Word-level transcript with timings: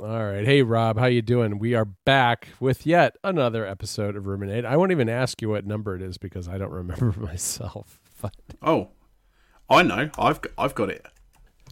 All 0.00 0.24
right. 0.24 0.44
Hey 0.44 0.62
Rob, 0.62 0.98
how 0.98 1.06
you 1.06 1.22
doing? 1.22 1.58
We 1.60 1.74
are 1.74 1.84
back 1.84 2.48
with 2.58 2.84
yet 2.84 3.16
another 3.22 3.64
episode 3.64 4.16
of 4.16 4.26
Ruminate. 4.26 4.64
I 4.64 4.76
won't 4.76 4.90
even 4.90 5.08
ask 5.08 5.40
you 5.40 5.48
what 5.50 5.64
number 5.66 5.94
it 5.94 6.02
is 6.02 6.18
because 6.18 6.48
I 6.48 6.58
don't 6.58 6.72
remember 6.72 7.12
myself. 7.20 8.00
But 8.20 8.34
Oh, 8.60 8.88
I 9.70 9.82
know. 9.84 10.10
I've 10.18 10.40
got, 10.40 10.52
I've 10.58 10.74
got 10.74 10.90
it. 10.90 11.06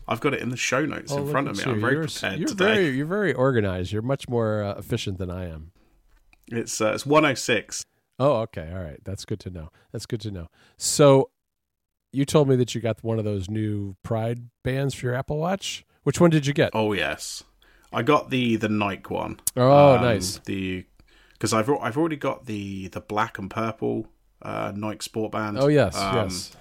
I've 0.07 0.21
got 0.21 0.35
it 0.35 0.41
in 0.41 0.51
the 0.51 0.57
show 0.57 0.85
notes 0.87 1.11
Oh, 1.13 1.19
in 1.25 1.31
front 1.31 1.49
of 1.49 1.57
me. 1.57 1.65
you. 1.65 1.71
I'm 1.73 1.81
very 1.81 1.95
you're, 1.95 2.07
prepared 2.07 2.39
you're 2.39 2.49
today. 2.49 2.65
Very, 2.75 2.89
you're 2.91 3.07
very 3.07 3.33
organized. 3.35 3.93
You're 3.93 4.03
much 4.03 4.29
more 4.29 4.63
uh, 4.63 4.75
efficient 4.79 5.19
than 5.19 5.31
I 5.31 5.49
am. 5.49 5.73
It's 6.47 6.81
uh, 6.81 6.93
it's 6.95 7.05
106. 7.05 7.85
Oh, 8.21 8.35
okay. 8.43 8.71
All 8.73 8.83
right. 8.83 9.01
That's 9.05 9.25
good 9.25 9.41
to 9.41 9.51
know. 9.51 9.71
That's 9.91 10.07
good 10.07 10.21
to 10.21 10.31
know. 10.31 10.47
So, 10.77 11.31
you 12.13 12.25
told 12.25 12.49
me 12.49 12.55
that 12.57 12.73
you 12.75 12.81
got 12.81 13.03
one 13.03 13.19
of 13.19 13.25
those 13.25 13.49
new 13.51 13.97
Pride 14.05 14.49
bands 14.63 14.95
for 14.95 15.07
your 15.07 15.15
Apple 15.17 15.39
Watch. 15.39 15.85
Which 16.05 16.21
one 16.21 16.31
did 16.31 16.47
you 16.47 16.53
get? 16.53 16.71
Oh 16.75 16.93
yes, 16.93 17.43
I 17.93 18.03
got 18.03 18.31
the 18.31 18.57
the 18.57 18.69
Nike 18.69 19.13
one. 19.13 19.41
Oh, 19.57 19.95
Um, 19.97 20.03
nice. 20.03 20.39
The 20.45 20.85
because 21.33 21.53
I've 21.53 21.69
I've 21.71 21.97
already 21.99 22.17
got 22.17 22.47
the 22.47 22.89
the 22.89 23.01
black 23.01 23.39
and 23.39 23.51
purple 23.51 24.07
uh, 24.43 24.73
Nike 24.75 25.03
Sport 25.03 25.33
Band. 25.33 25.59
Oh, 25.59 25.69
yes. 25.69 25.97
Um, 25.97 26.17
yes. 26.17 26.53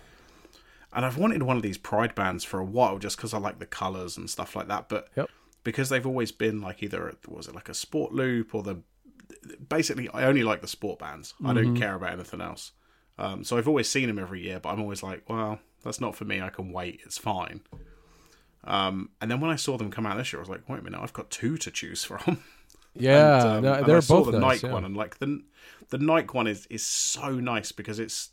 And 0.94 1.06
I've 1.06 1.18
wanted 1.18 1.42
one 1.44 1.56
of 1.58 1.64
these 1.64 1.78
Pride 1.78 2.14
bands 2.16 2.44
for 2.44 2.60
a 2.60 2.66
while, 2.66 2.98
just 3.00 3.16
because 3.16 3.34
I 3.34 3.38
like 3.38 3.60
the 3.60 3.66
colors 3.66 4.18
and 4.18 4.30
stuff 4.30 4.56
like 4.56 4.68
that. 4.68 4.90
But 4.90 5.08
Yep. 5.16 5.30
because 5.64 5.90
they've 5.90 6.06
always 6.06 6.32
been 6.32 6.60
like 6.62 6.84
either 6.84 7.16
was 7.28 7.48
it 7.48 7.56
like 7.56 7.70
a 7.70 7.74
Sport 7.74 8.12
Loop 8.14 8.54
or 8.54 8.62
the 8.64 8.82
basically 9.70 10.10
I 10.10 10.24
only 10.26 10.44
like 10.44 10.62
the 10.62 10.68
sport 10.68 11.00
bands. 11.00 11.34
I 11.40 11.46
Mm-hmm. 11.54 11.56
don't 11.64 11.76
care 11.78 11.96
about 11.96 12.14
anything 12.14 12.42
else. 12.42 12.72
Um, 13.18 13.44
so 13.44 13.58
I've 13.58 13.68
always 13.68 13.88
seen 13.90 14.08
them 14.08 14.20
every 14.20 14.42
year, 14.42 14.60
but 14.60 14.70
I'm 14.70 14.82
always 14.82 15.04
like, 15.04 15.28
well, 15.30 15.60
that's 15.84 16.02
not 16.02 16.16
for 16.16 16.26
me. 16.26 16.42
I 16.42 16.50
can 16.50 16.72
wait. 16.72 17.02
It's 17.06 17.18
fine. 17.18 17.62
Um, 18.64 19.10
and 19.20 19.30
then 19.32 19.42
when 19.42 19.50
I 19.52 19.56
saw 19.56 19.78
them 19.78 19.90
come 19.92 20.06
out 20.06 20.18
this 20.18 20.32
year, 20.32 20.40
I 20.40 20.44
was 20.44 20.50
like, 20.50 20.68
wait 20.70 20.80
a 20.80 20.84
minute, 20.84 21.00
I've 21.02 21.14
got 21.14 21.30
two 21.32 21.58
to 21.58 21.72
choose 21.72 22.04
from. 22.04 22.42
Yeah. 22.94 23.40
And, 23.40 23.48
um, 23.50 23.64
no, 23.64 23.74
and 23.76 23.86
they're 23.86 23.98
I 23.98 24.02
saw 24.02 24.22
both 24.24 24.34
the 24.34 24.40
nice. 24.40 24.64
Nike 24.64 24.68
yeah. 24.68 24.74
one, 24.74 24.84
and 24.84 24.98
like 24.98 25.18
the 25.20 25.42
the 25.92 25.98
Nike 25.98 26.28
one 26.34 26.46
is 26.46 26.66
is 26.70 26.86
so 26.86 27.40
nice 27.40 27.72
because 27.72 28.00
it's 28.00 28.32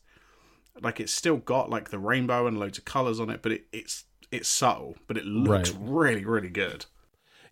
like 0.83 0.98
it's 0.98 1.12
still 1.12 1.36
got 1.36 1.70
like 1.70 1.91
the 1.91 1.98
rainbow 2.00 2.48
and 2.48 2.58
loads 2.58 2.77
of 2.77 2.84
colors 2.84 3.20
on 3.20 3.30
it, 3.30 3.41
but 3.41 3.53
it, 3.53 3.66
it's 3.72 4.05
it's 4.33 4.48
subtle, 4.48 4.97
but 5.06 5.16
it 5.16 5.25
looks 5.25 5.70
Right. 5.70 5.88
really 5.88 6.25
really 6.25 6.48
good. 6.50 6.86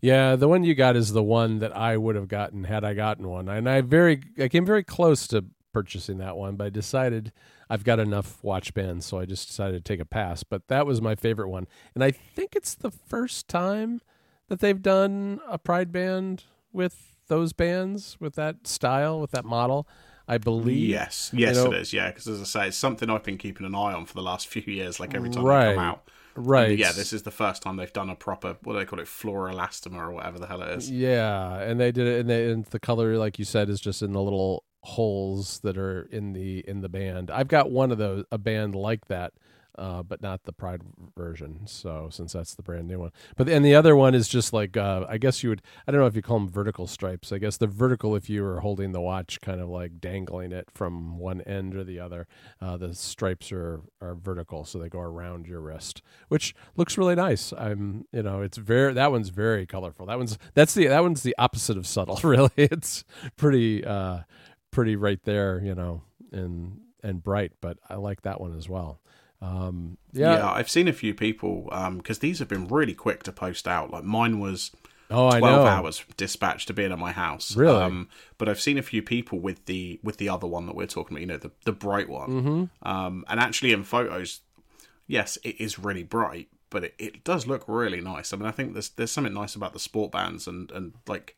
Yeah, 0.01 0.35
the 0.35 0.49
one 0.49 0.65
you 0.65 0.75
got 0.75 0.97
is 0.97 1.13
the 1.13 1.23
one 1.23 1.61
that 1.61 1.77
I 1.77 1.97
would 1.97 2.17
have 2.17 2.27
gotten 2.27 2.65
had 2.65 2.85
I 2.85 2.95
gotten 2.95 3.29
one, 3.29 3.49
and 3.49 3.69
I 3.71 3.83
very 3.83 4.21
I 4.41 4.49
came 4.49 4.67
very 4.67 4.83
close 4.83 5.29
to 5.29 5.45
purchasing 5.77 6.17
that 6.17 6.39
one, 6.39 6.57
but 6.57 6.69
I 6.69 6.71
decided 6.71 7.33
I've 7.69 7.85
got 7.85 7.99
enough 8.01 8.43
watch 8.43 8.73
bands, 8.73 9.05
so 9.05 9.19
I 9.19 9.27
just 9.27 9.49
decided 9.49 9.85
to 9.85 9.87
take 9.87 10.01
a 10.01 10.07
pass. 10.07 10.43
But 10.43 10.69
that 10.69 10.87
was 10.87 11.03
my 11.03 11.15
favorite 11.15 11.51
one, 11.51 11.67
and 11.95 12.03
I 12.03 12.13
think 12.13 12.57
it's 12.57 12.75
the 12.75 12.91
first 12.91 13.47
time 13.47 14.01
that 14.49 14.61
they've 14.61 14.81
done 14.81 15.39
a 15.47 15.59
Pride 15.59 15.93
band 15.93 16.45
with 16.73 17.19
those 17.29 17.53
bands 17.53 18.17
with 18.21 18.37
that 18.37 18.67
style 18.67 19.21
with 19.21 19.33
that 19.33 19.45
model. 19.45 19.87
I 20.29 20.39
believe. 20.39 20.89
Yes, 20.89 21.31
yes, 21.35 21.57
know- 21.57 21.71
it 21.73 21.83
is. 21.83 21.93
Yeah, 21.93 22.09
because 22.09 22.27
as 22.27 22.41
I 22.41 22.45
say, 22.45 22.69
it's 22.69 22.77
something 22.77 23.09
I've 23.11 23.23
been 23.23 23.37
keeping 23.39 23.67
an 23.67 23.75
eye 23.75 23.93
on 23.93 24.07
for 24.07 24.15
the 24.15 24.23
last 24.23 24.49
few 24.49 24.63
years. 24.63 24.99
Like 24.99 25.15
every 25.15 25.29
time 25.31 25.45
Right. 25.45 25.67
they 25.69 25.75
come 25.75 25.85
out, 25.85 26.09
Right. 26.39 26.71
And 26.71 26.79
yeah, 26.79 26.93
this 26.93 27.13
is 27.13 27.23
the 27.23 27.31
first 27.31 27.63
time 27.63 27.77
they've 27.77 27.93
done 27.93 28.11
a 28.11 28.15
proper 28.15 28.57
what 28.63 28.73
do 28.75 28.79
they 28.79 28.85
call 28.85 28.99
it, 28.99 29.07
fluoroelastomer 29.07 29.99
or 30.09 30.11
whatever 30.13 30.39
the 30.39 30.47
hell 30.47 30.63
it 30.63 30.69
is. 30.77 30.91
Yeah, 30.91 31.61
and 31.61 31.79
they 31.81 31.93
did 31.93 32.07
it, 32.07 32.21
and, 32.21 32.29
they, 32.29 32.51
and 32.51 32.65
the 32.67 32.79
color, 32.81 33.17
like 33.17 33.39
you 33.39 33.45
said, 33.45 33.69
is 33.71 33.81
just 33.81 34.03
in 34.03 34.13
the 34.13 34.21
little 34.23 34.65
holes 34.87 35.59
that 35.65 35.77
are 35.77 36.03
in 36.13 36.33
the 36.33 36.61
in 36.69 36.81
the 36.81 36.89
band. 36.89 37.31
I've 37.31 37.49
got 37.49 37.71
one 37.71 37.91
of 37.91 37.99
those, 37.99 38.25
a 38.31 38.39
band 38.39 38.77
like 38.77 39.07
that, 39.09 39.33
uh, 39.77 40.03
but 40.05 40.23
not 40.23 40.45
the 40.45 40.53
Pride 40.53 40.81
version. 41.17 41.67
So 41.67 42.09
since 42.11 42.33
that's 42.33 42.55
the 42.55 42.63
brand 42.63 42.87
new 42.87 43.01
one, 43.01 43.11
but 43.37 43.49
and 43.49 43.65
the 43.65 43.75
other 43.75 43.97
one 43.97 44.15
is 44.15 44.29
just 44.29 44.53
like 44.53 44.77
uh, 44.77 45.05
I 45.09 45.19
guess 45.19 45.43
you 45.43 45.49
would 45.51 45.63
I 45.87 45.91
don't 45.91 46.01
know 46.01 46.07
if 46.07 46.15
you 46.15 46.23
call 46.23 46.39
them 46.39 46.49
vertical 46.49 46.87
stripes. 46.87 47.33
I 47.33 47.39
guess 47.39 47.57
the 47.57 47.67
vertical 47.67 48.15
if 48.15 48.31
you 48.31 48.45
were 48.45 48.61
holding 48.61 48.93
the 48.93 49.01
watch, 49.01 49.41
kind 49.41 49.61
of 49.61 49.69
like 49.69 50.01
dangling 50.01 50.53
it 50.53 50.69
from 50.73 51.19
one 51.19 51.41
end 51.43 51.75
or 51.75 51.83
the 51.83 51.99
other. 51.99 52.29
Uh, 52.61 52.77
the 52.77 52.95
stripes 52.95 53.51
are 53.51 53.81
are 54.01 54.15
vertical, 54.15 54.65
so 54.65 54.79
they 54.79 54.89
go 54.89 55.01
around 55.01 55.49
your 55.49 55.61
wrist, 55.61 56.01
which 56.29 56.55
looks 56.77 56.97
really 56.97 57.17
nice. 57.17 57.53
I'm 57.59 58.07
you 58.13 58.23
know 58.23 58.41
it's 58.41 58.57
very 58.57 58.95
that 58.95 59.11
one's 59.11 59.31
very 59.31 59.67
colorful. 59.67 60.07
That 60.07 60.17
one's 60.17 60.39
that's 60.55 60.75
the 60.75 60.87
that 60.87 61.03
one's 61.03 61.23
the 61.25 61.35
opposite 61.39 61.77
of 61.77 61.87
subtle. 61.89 62.21
Really, 62.27 62.51
it's 62.57 63.05
pretty 63.37 63.85
uh 63.85 64.21
pretty 64.77 64.95
right 64.95 65.23
there, 65.25 65.61
you 65.65 65.75
know, 65.75 66.03
and 66.33 66.81
and 67.03 67.23
bright. 67.23 67.53
But 67.61 67.79
I 67.89 67.97
like 67.97 68.23
that 68.23 68.41
one 68.41 68.57
as 68.57 68.69
well. 68.69 69.01
Um, 69.43 69.99
yeah. 70.13 70.37
Yeah, 70.37 70.51
I've 70.51 70.71
seen 70.71 70.89
a 70.89 70.93
few 70.93 71.15
people 71.15 71.69
because 71.97 72.21
these 72.21 72.39
have 72.39 72.49
been 72.49 72.69
really 72.69 72.95
quick 72.95 73.23
to 73.25 73.33
post 73.33 73.67
out. 73.67 73.91
Like 73.91 74.05
mine 74.05 74.39
was 74.39 74.71
Oh, 75.09 75.29
I 75.29 75.39
twelve 75.39 75.65
know. 75.65 75.71
hours 75.71 76.05
dispatched 76.17 76.67
to 76.69 76.75
being 76.75 76.91
at 76.91 76.99
my 76.99 77.13
house. 77.13 77.55
Really? 77.57 77.81
Um, 77.81 78.09
but 78.39 78.49
I've 78.49 78.61
seen 78.61 78.77
a 78.77 78.83
few 78.83 79.03
people 79.03 79.39
with 79.39 79.67
the 79.67 80.01
with 80.03 80.17
the 80.17 80.29
other 80.29 80.47
one 80.49 80.67
that 80.67 80.75
we're 80.75 80.87
talking 80.87 81.17
about. 81.17 81.21
You 81.21 81.27
know, 81.29 81.37
the 81.37 81.53
the 81.65 81.73
bright 81.73 82.09
one. 82.09 82.31
Mm-hmm. 82.31 82.89
Um, 82.89 83.25
and 83.29 83.39
actually, 83.39 83.73
in 83.73 83.85
photos, 83.85 84.41
yes, 85.07 85.39
it 85.45 85.61
is 85.61 85.79
really 85.79 86.03
bright, 86.03 86.49
but 86.71 86.83
it, 86.85 86.95
it 86.99 87.25
does 87.25 87.47
look 87.47 87.65
really 87.69 88.01
nice. 88.01 88.33
I 88.33 88.37
mean, 88.37 88.47
I 88.47 88.51
think 88.51 88.73
there's 88.73 88.89
there's 88.91 89.13
something 89.13 89.35
nice 89.35 89.55
about 89.55 89.73
the 89.75 89.79
sport 89.79 90.11
bands 90.11 90.49
and 90.49 90.73
and 90.73 90.95
like, 91.07 91.37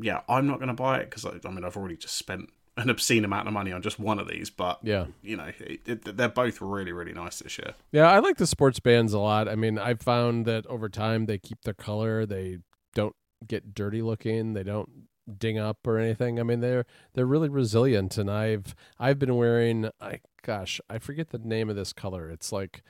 yeah, 0.00 0.20
I'm 0.28 0.46
not 0.46 0.56
going 0.58 0.68
to 0.68 0.74
buy 0.74 0.98
it 0.98 1.10
because 1.10 1.24
I, 1.24 1.32
I 1.44 1.50
mean 1.50 1.64
I've 1.64 1.76
already 1.76 1.96
just 1.96 2.16
spent 2.16 2.50
an 2.78 2.90
obscene 2.90 3.24
amount 3.24 3.48
of 3.48 3.54
money 3.54 3.72
on 3.72 3.80
just 3.80 3.98
one 3.98 4.18
of 4.18 4.28
these, 4.28 4.50
but 4.50 4.78
Yeah. 4.82 5.06
you 5.22 5.36
know, 5.36 5.50
it, 5.60 5.80
it, 5.86 6.16
they're 6.16 6.28
both 6.28 6.60
really 6.60 6.92
really 6.92 7.14
nice 7.14 7.38
this 7.38 7.56
year. 7.58 7.74
Yeah, 7.92 8.10
I 8.10 8.18
like 8.18 8.36
the 8.36 8.46
sports 8.46 8.80
bands 8.80 9.12
a 9.14 9.18
lot. 9.18 9.48
I 9.48 9.54
mean, 9.54 9.78
I've 9.78 10.02
found 10.02 10.44
that 10.46 10.66
over 10.66 10.88
time 10.90 11.24
they 11.26 11.38
keep 11.38 11.62
their 11.62 11.72
color. 11.74 12.26
They 12.26 12.58
don't 12.94 13.16
get 13.46 13.74
dirty 13.74 14.02
looking. 14.02 14.52
They 14.52 14.62
don't 14.62 14.90
ding 15.38 15.58
up 15.58 15.78
or 15.86 15.98
anything. 15.98 16.38
I 16.38 16.42
mean, 16.42 16.60
they're 16.60 16.84
they're 17.14 17.26
really 17.26 17.48
resilient. 17.48 18.18
And 18.18 18.30
I've 18.30 18.74
I've 18.98 19.18
been 19.18 19.34
wearing. 19.36 19.88
I 20.00 20.20
gosh, 20.42 20.78
I 20.90 20.98
forget 20.98 21.30
the 21.30 21.38
name 21.38 21.70
of 21.70 21.76
this 21.76 21.92
color. 21.94 22.30
It's 22.30 22.52
like, 22.52 22.82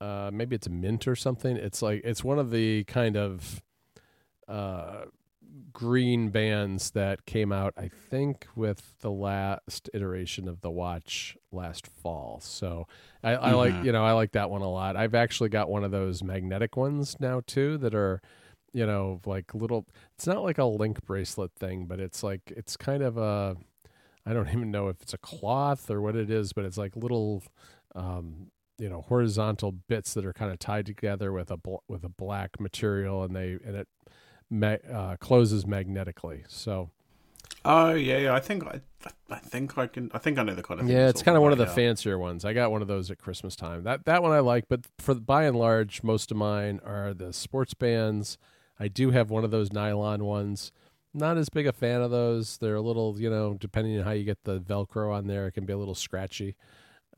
uh, 0.00 0.30
maybe 0.32 0.56
it's 0.56 0.68
mint 0.68 1.06
or 1.06 1.14
something. 1.16 1.56
It's 1.56 1.80
like 1.80 2.00
it's 2.04 2.24
one 2.24 2.38
of 2.40 2.50
the 2.50 2.82
kind 2.84 3.16
of, 3.16 3.62
uh, 4.48 5.04
green 5.78 6.30
bands 6.30 6.92
that 6.92 7.26
came 7.26 7.52
out. 7.52 7.74
I 7.76 7.88
think 7.88 8.46
with 8.56 8.94
the 9.00 9.10
last 9.10 9.90
iteration 9.92 10.48
of 10.48 10.62
the 10.62 10.70
watch 10.70 11.36
last 11.52 11.86
fall. 11.86 12.40
So. 12.42 12.86
I, 13.22 13.32
I 13.32 13.52
like 13.52 13.74
Mhm. 13.74 13.84
you 13.84 13.92
know 13.92 14.04
I 14.04 14.12
like 14.12 14.32
that 14.32 14.48
one 14.50 14.62
a 14.62 14.70
lot. 14.70 14.96
I've 14.96 15.14
actually 15.14 15.48
got 15.50 15.68
one 15.68 15.84
of 15.84 15.90
those 15.90 16.22
magnetic 16.22 16.76
ones 16.76 17.16
now 17.20 17.42
too 17.46 17.76
that 17.78 17.94
are 17.94 18.20
you 18.72 18.86
know 18.86 19.20
like 19.26 19.52
little. 19.54 19.84
It's 20.14 20.26
not 20.26 20.42
like 20.44 20.58
a 20.58 20.64
link 20.64 21.04
bracelet 21.04 21.52
thing, 21.58 21.86
but 21.86 22.00
it's 22.00 22.22
like 22.22 22.40
it's 22.56 22.76
kind 22.76 23.02
of 23.02 23.18
a. 23.18 23.56
I 24.24 24.32
don't 24.32 24.48
even 24.56 24.70
know 24.70 24.88
if 24.88 25.02
it's 25.02 25.12
a 25.14 25.18
cloth 25.18 25.90
or 25.90 26.00
what 26.00 26.16
it 26.16 26.30
is, 26.30 26.52
but 26.52 26.64
it's 26.64 26.78
like 26.78 26.94
little, 26.96 27.42
um, 27.94 28.50
you 28.78 28.88
know, 28.88 29.02
horizontal 29.08 29.72
bits 29.72 30.14
that 30.14 30.24
are 30.24 30.32
kind 30.32 30.52
of 30.52 30.58
tied 30.58 30.86
together 30.86 31.32
with 31.32 31.50
a 31.50 31.56
bl- 31.56 31.82
with 31.88 32.04
a 32.04 32.08
black 32.08 32.60
material, 32.60 33.24
and 33.24 33.34
they 33.34 33.58
and 33.64 33.74
it 33.76 33.88
ma- 34.50 34.76
uh, 34.92 35.16
closes 35.16 35.66
magnetically. 35.66 36.44
So 36.48 36.90
Oh 37.68 37.94
yeah, 37.94 38.18
yeah. 38.18 38.34
I 38.34 38.38
think 38.38 38.64
I, 38.64 38.80
I 39.28 39.38
think 39.38 39.76
I 39.76 39.88
can. 39.88 40.08
I 40.14 40.18
think 40.18 40.38
I 40.38 40.44
know 40.44 40.54
the 40.54 40.62
kind 40.62 40.80
of. 40.80 40.88
Yeah, 40.88 41.08
it's 41.08 41.22
kind 41.22 41.36
of 41.36 41.42
one 41.42 41.50
of 41.50 41.58
the 41.58 41.64
yeah. 41.64 41.74
fancier 41.74 42.16
ones. 42.16 42.44
I 42.44 42.52
got 42.52 42.70
one 42.70 42.80
of 42.80 42.86
those 42.86 43.10
at 43.10 43.18
Christmas 43.18 43.56
time. 43.56 43.82
That 43.82 44.04
that 44.04 44.22
one 44.22 44.30
I 44.30 44.38
like, 44.38 44.68
but 44.68 44.82
for 44.98 45.16
by 45.16 45.44
and 45.44 45.56
large, 45.56 46.04
most 46.04 46.30
of 46.30 46.36
mine 46.36 46.80
are 46.84 47.12
the 47.12 47.32
sports 47.32 47.74
bands. 47.74 48.38
I 48.78 48.86
do 48.86 49.10
have 49.10 49.30
one 49.30 49.44
of 49.44 49.50
those 49.50 49.72
nylon 49.72 50.24
ones. 50.24 50.70
Not 51.12 51.38
as 51.38 51.48
big 51.48 51.66
a 51.66 51.72
fan 51.72 52.02
of 52.02 52.12
those. 52.12 52.58
They're 52.58 52.76
a 52.76 52.80
little, 52.80 53.18
you 53.18 53.30
know, 53.30 53.56
depending 53.58 53.98
on 53.98 54.04
how 54.04 54.12
you 54.12 54.22
get 54.22 54.44
the 54.44 54.60
Velcro 54.60 55.12
on 55.12 55.26
there, 55.26 55.46
it 55.48 55.52
can 55.52 55.64
be 55.64 55.72
a 55.72 55.78
little 55.78 55.94
scratchy. 55.94 56.54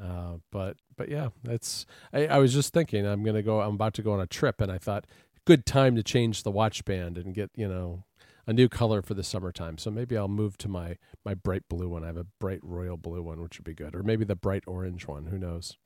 Uh, 0.03 0.37
but 0.51 0.79
but 0.97 1.11
yeah, 1.11 1.29
that's. 1.43 1.85
I, 2.13 2.27
I 2.27 2.39
was 2.39 2.55
just 2.55 2.73
thinking, 2.73 3.05
I'm 3.05 3.23
gonna 3.23 3.43
go. 3.43 3.61
I'm 3.61 3.75
about 3.75 3.93
to 3.95 4.03
go 4.03 4.13
on 4.13 4.21
a 4.21 4.27
trip, 4.27 4.63
and 4.63 4.73
I 4.73 4.79
thought, 4.79 5.05
good 5.49 5.65
time 5.65 5.97
to 5.97 6.03
change 6.03 6.43
the 6.43 6.51
watch 6.51 6.85
band 6.85 7.17
and 7.17 7.33
get 7.33 7.51
you 7.57 7.67
know 7.67 8.05
a 8.47 8.53
new 8.53 8.69
color 8.69 9.01
for 9.01 9.15
the 9.15 9.23
summertime. 9.23 9.79
So 9.79 9.91
maybe 9.91 10.15
I'll 10.15 10.29
move 10.29 10.59
to 10.59 10.69
my 10.69 10.97
my 11.25 11.33
bright 11.33 11.63
blue 11.71 11.89
one. 11.89 12.05
I 12.05 12.09
have 12.09 12.19
a 12.19 12.27
bright 12.39 12.61
royal 12.63 12.99
blue 12.99 13.23
one, 13.23 13.41
which 13.41 13.59
would 13.59 13.65
be 13.65 13.73
good, 13.73 13.95
or 13.95 14.03
maybe 14.03 14.27
the 14.27 14.37
bright 14.37 14.65
orange 14.67 15.07
one. 15.07 15.27
Who 15.29 15.39
knows? 15.39 15.79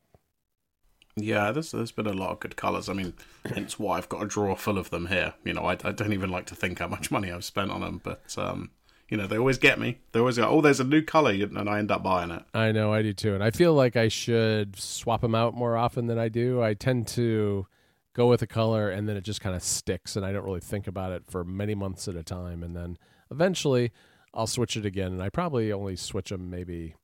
Yeah, 1.14 1.52
there's 1.52 1.70
there's 1.70 1.92
been 1.92 2.08
a 2.08 2.12
lot 2.12 2.32
of 2.32 2.40
good 2.40 2.56
colours. 2.56 2.88
I 2.88 2.92
mean, 2.92 3.14
hence 3.54 3.78
why 3.78 3.98
I've 3.98 4.08
got 4.08 4.24
a 4.24 4.26
drawer 4.26 4.56
full 4.56 4.78
of 4.78 4.90
them 4.90 5.06
here. 5.06 5.34
You 5.44 5.52
know, 5.52 5.64
I, 5.64 5.78
I 5.84 5.92
don't 5.92 6.12
even 6.12 6.30
like 6.30 6.46
to 6.46 6.56
think 6.56 6.80
how 6.80 6.88
much 6.88 7.12
money 7.12 7.30
I've 7.30 7.44
spent 7.44 7.70
on 7.70 7.82
them, 7.82 8.00
but 8.02 8.36
um, 8.36 8.72
you 9.08 9.16
know, 9.16 9.28
they 9.28 9.38
always 9.38 9.58
get 9.58 9.78
me. 9.78 9.98
They 10.10 10.18
always 10.18 10.38
go, 10.38 10.48
oh, 10.48 10.60
there's 10.60 10.80
a 10.80 10.84
new 10.84 11.02
colour, 11.02 11.30
and 11.30 11.70
I 11.70 11.78
end 11.78 11.92
up 11.92 12.02
buying 12.02 12.32
it. 12.32 12.42
I 12.52 12.72
know 12.72 12.92
I 12.92 13.02
do 13.02 13.12
too, 13.12 13.34
and 13.34 13.44
I 13.44 13.52
feel 13.52 13.74
like 13.74 13.94
I 13.94 14.08
should 14.08 14.74
swap 14.76 15.20
them 15.20 15.36
out 15.36 15.54
more 15.54 15.76
often 15.76 16.08
than 16.08 16.18
I 16.18 16.28
do. 16.28 16.60
I 16.60 16.74
tend 16.74 17.06
to 17.08 17.68
go 18.14 18.28
with 18.28 18.42
a 18.42 18.46
color, 18.46 18.90
and 18.90 19.08
then 19.08 19.16
it 19.16 19.24
just 19.24 19.40
kind 19.40 19.56
of 19.56 19.62
sticks, 19.62 20.16
and 20.16 20.24
I 20.24 20.32
don't 20.32 20.44
really 20.44 20.60
think 20.60 20.86
about 20.86 21.12
it 21.12 21.24
for 21.28 21.44
many 21.44 21.74
months 21.74 22.08
at 22.08 22.16
a 22.16 22.22
time, 22.22 22.62
and 22.62 22.76
then 22.76 22.98
eventually 23.30 23.92
I'll 24.34 24.46
switch 24.46 24.76
it 24.76 24.86
again. 24.86 25.12
And 25.12 25.22
I 25.22 25.28
probably 25.28 25.72
only 25.72 25.96
switch 25.96 26.30
them 26.30 26.50
maybe 26.50 26.94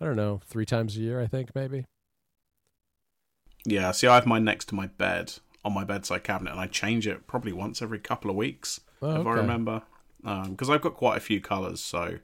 I 0.00 0.06
don't 0.06 0.16
know 0.16 0.40
three 0.46 0.66
times 0.66 0.96
a 0.96 1.00
year. 1.00 1.20
I 1.20 1.26
think 1.26 1.54
maybe. 1.54 1.86
Yeah, 3.64 3.92
see, 3.92 4.06
I 4.06 4.16
have 4.16 4.26
mine 4.26 4.44
next 4.44 4.66
to 4.66 4.74
my 4.74 4.88
bed 4.88 5.34
on 5.64 5.72
my 5.72 5.84
bedside 5.84 6.24
cabinet, 6.24 6.50
and 6.50 6.60
I 6.60 6.66
change 6.66 7.06
it 7.06 7.26
probably 7.26 7.52
once 7.52 7.80
every 7.80 7.98
couple 7.98 8.30
of 8.30 8.36
weeks. 8.36 8.80
Oh, 9.00 9.20
if 9.20 9.26
I 9.26 9.32
remember, 9.32 9.82
um, 10.24 10.50
because 10.50 10.68
I've 10.68 10.82
got 10.82 10.94
quite 10.94 11.16
a 11.16 11.20
few 11.20 11.40
colors, 11.40 11.80
so 11.80 12.18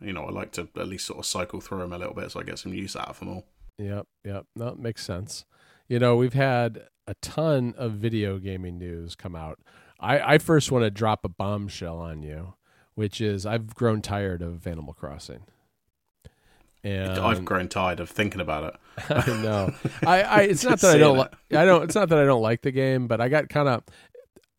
you 0.00 0.12
know 0.12 0.24
I 0.24 0.30
like 0.30 0.52
to 0.52 0.68
at 0.76 0.88
least 0.88 1.06
sort 1.06 1.20
of 1.20 1.26
cycle 1.26 1.60
through 1.60 1.78
them 1.78 1.92
a 1.92 1.98
little 1.98 2.14
bit, 2.14 2.32
so 2.32 2.40
I 2.40 2.42
get 2.42 2.58
some 2.58 2.74
use 2.74 2.96
out 2.96 3.08
of 3.08 3.20
them 3.20 3.28
all. 3.28 3.46
Yep, 3.78 4.06
yep. 4.24 4.46
No, 4.56 4.74
makes 4.76 5.04
sense. 5.04 5.44
You 5.88 5.98
know, 5.98 6.16
we've 6.16 6.34
had 6.34 6.88
a 7.06 7.14
ton 7.14 7.74
of 7.76 7.92
video 7.92 8.38
gaming 8.38 8.78
news 8.78 9.14
come 9.14 9.36
out. 9.36 9.58
I, 10.00 10.34
I 10.34 10.38
first 10.38 10.72
want 10.72 10.84
to 10.84 10.90
drop 10.90 11.24
a 11.24 11.28
bombshell 11.28 11.98
on 11.98 12.22
you, 12.22 12.54
which 12.94 13.20
is 13.20 13.46
I've 13.46 13.74
grown 13.74 14.02
tired 14.02 14.42
of 14.42 14.66
Animal 14.66 14.94
Crossing. 14.94 15.44
And 16.82 17.18
I've 17.18 17.44
grown 17.46 17.68
tired 17.68 18.00
of 18.00 18.10
thinking 18.10 18.42
about 18.42 18.74
it. 18.74 19.06
I 19.10 19.42
know. 19.42 19.74
I, 20.06 20.22
I 20.22 20.40
it's 20.42 20.64
not 20.64 20.80
that 20.80 20.96
I 20.96 20.98
don't 20.98 21.16
saying 21.16 21.30
li- 21.50 21.58
I 21.58 21.64
don't 21.64 21.82
it's 21.84 21.94
not 21.94 22.10
that 22.10 22.18
I 22.18 22.24
don't 22.24 22.42
like 22.42 22.60
the 22.60 22.72
game, 22.72 23.06
but 23.06 23.22
I 23.22 23.28
got 23.28 23.48
kind 23.48 23.68
of 23.68 23.82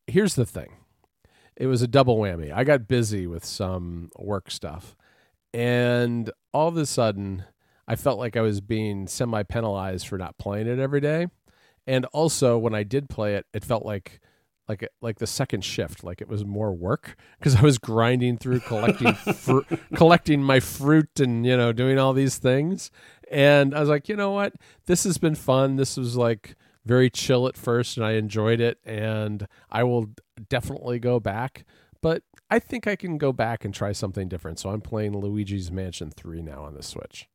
Here's 0.07 0.35
the 0.35 0.45
thing. 0.45 0.77
It 1.55 1.67
was 1.67 1.81
a 1.81 1.87
double 1.87 2.17
whammy. 2.17 2.51
I 2.51 2.63
got 2.63 2.87
busy 2.87 3.27
with 3.27 3.45
some 3.45 4.09
work 4.17 4.51
stuff. 4.51 4.95
And 5.53 6.29
all 6.53 6.67
of 6.67 6.77
a 6.77 6.85
sudden, 6.85 7.45
I 7.87 7.95
felt 7.95 8.19
like 8.19 8.35
I 8.35 8.41
was 8.41 8.61
being 8.61 9.07
semi 9.07 9.43
penalized 9.43 10.07
for 10.07 10.17
not 10.17 10.37
playing 10.37 10.67
it 10.67 10.79
every 10.79 11.01
day. 11.01 11.27
And 11.87 12.05
also 12.05 12.57
when 12.57 12.73
I 12.73 12.83
did 12.83 13.09
play 13.09 13.35
it, 13.35 13.45
it 13.53 13.63
felt 13.63 13.85
like 13.85 14.19
like 14.67 14.87
like 15.01 15.19
the 15.19 15.27
second 15.27 15.63
shift, 15.63 16.03
like 16.03 16.21
it 16.21 16.27
was 16.27 16.43
more 16.43 16.73
work 16.73 17.15
because 17.37 17.55
I 17.55 17.61
was 17.61 17.77
grinding 17.77 18.37
through 18.37 18.61
collecting 18.61 19.13
fru- 19.35 19.65
collecting 19.95 20.41
my 20.41 20.59
fruit 20.59 21.19
and 21.19 21.45
you 21.45 21.55
know 21.55 21.71
doing 21.71 21.99
all 21.99 22.13
these 22.13 22.37
things. 22.37 22.89
And 23.31 23.75
I 23.75 23.79
was 23.79 23.89
like, 23.89 24.09
you 24.09 24.15
know 24.15 24.31
what, 24.31 24.53
this 24.85 25.03
has 25.03 25.17
been 25.17 25.35
fun. 25.35 25.75
This 25.75 25.97
was 25.97 26.15
like 26.15 26.55
very 26.85 27.09
chill 27.09 27.47
at 27.47 27.57
first, 27.57 27.97
and 27.97 28.05
I 28.05 28.13
enjoyed 28.13 28.59
it. 28.59 28.79
And 28.85 29.47
I 29.69 29.83
will 29.83 30.11
definitely 30.49 30.99
go 30.99 31.19
back. 31.19 31.65
But 32.01 32.23
I 32.49 32.59
think 32.59 32.87
I 32.87 32.95
can 32.95 33.17
go 33.17 33.31
back 33.31 33.65
and 33.65 33.73
try 33.73 33.91
something 33.91 34.27
different. 34.27 34.59
So 34.59 34.69
I'm 34.69 34.81
playing 34.81 35.17
Luigi's 35.17 35.71
Mansion 35.71 36.11
Three 36.11 36.41
now 36.41 36.63
on 36.63 36.75
the 36.75 36.83
Switch. 36.83 37.27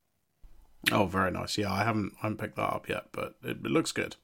Oh, 0.93 1.07
very 1.07 1.31
nice. 1.31 1.59
Yeah, 1.59 1.73
I 1.73 1.85
haven't 1.85 2.15
I 2.19 2.27
haven't 2.27 2.39
picked 2.39 2.57
that 2.57 2.73
up 2.73 2.89
yet, 2.89 3.07
but 3.13 3.37
it, 3.43 3.59
it 3.65 3.71
looks 3.71 3.93
good. 3.93 4.17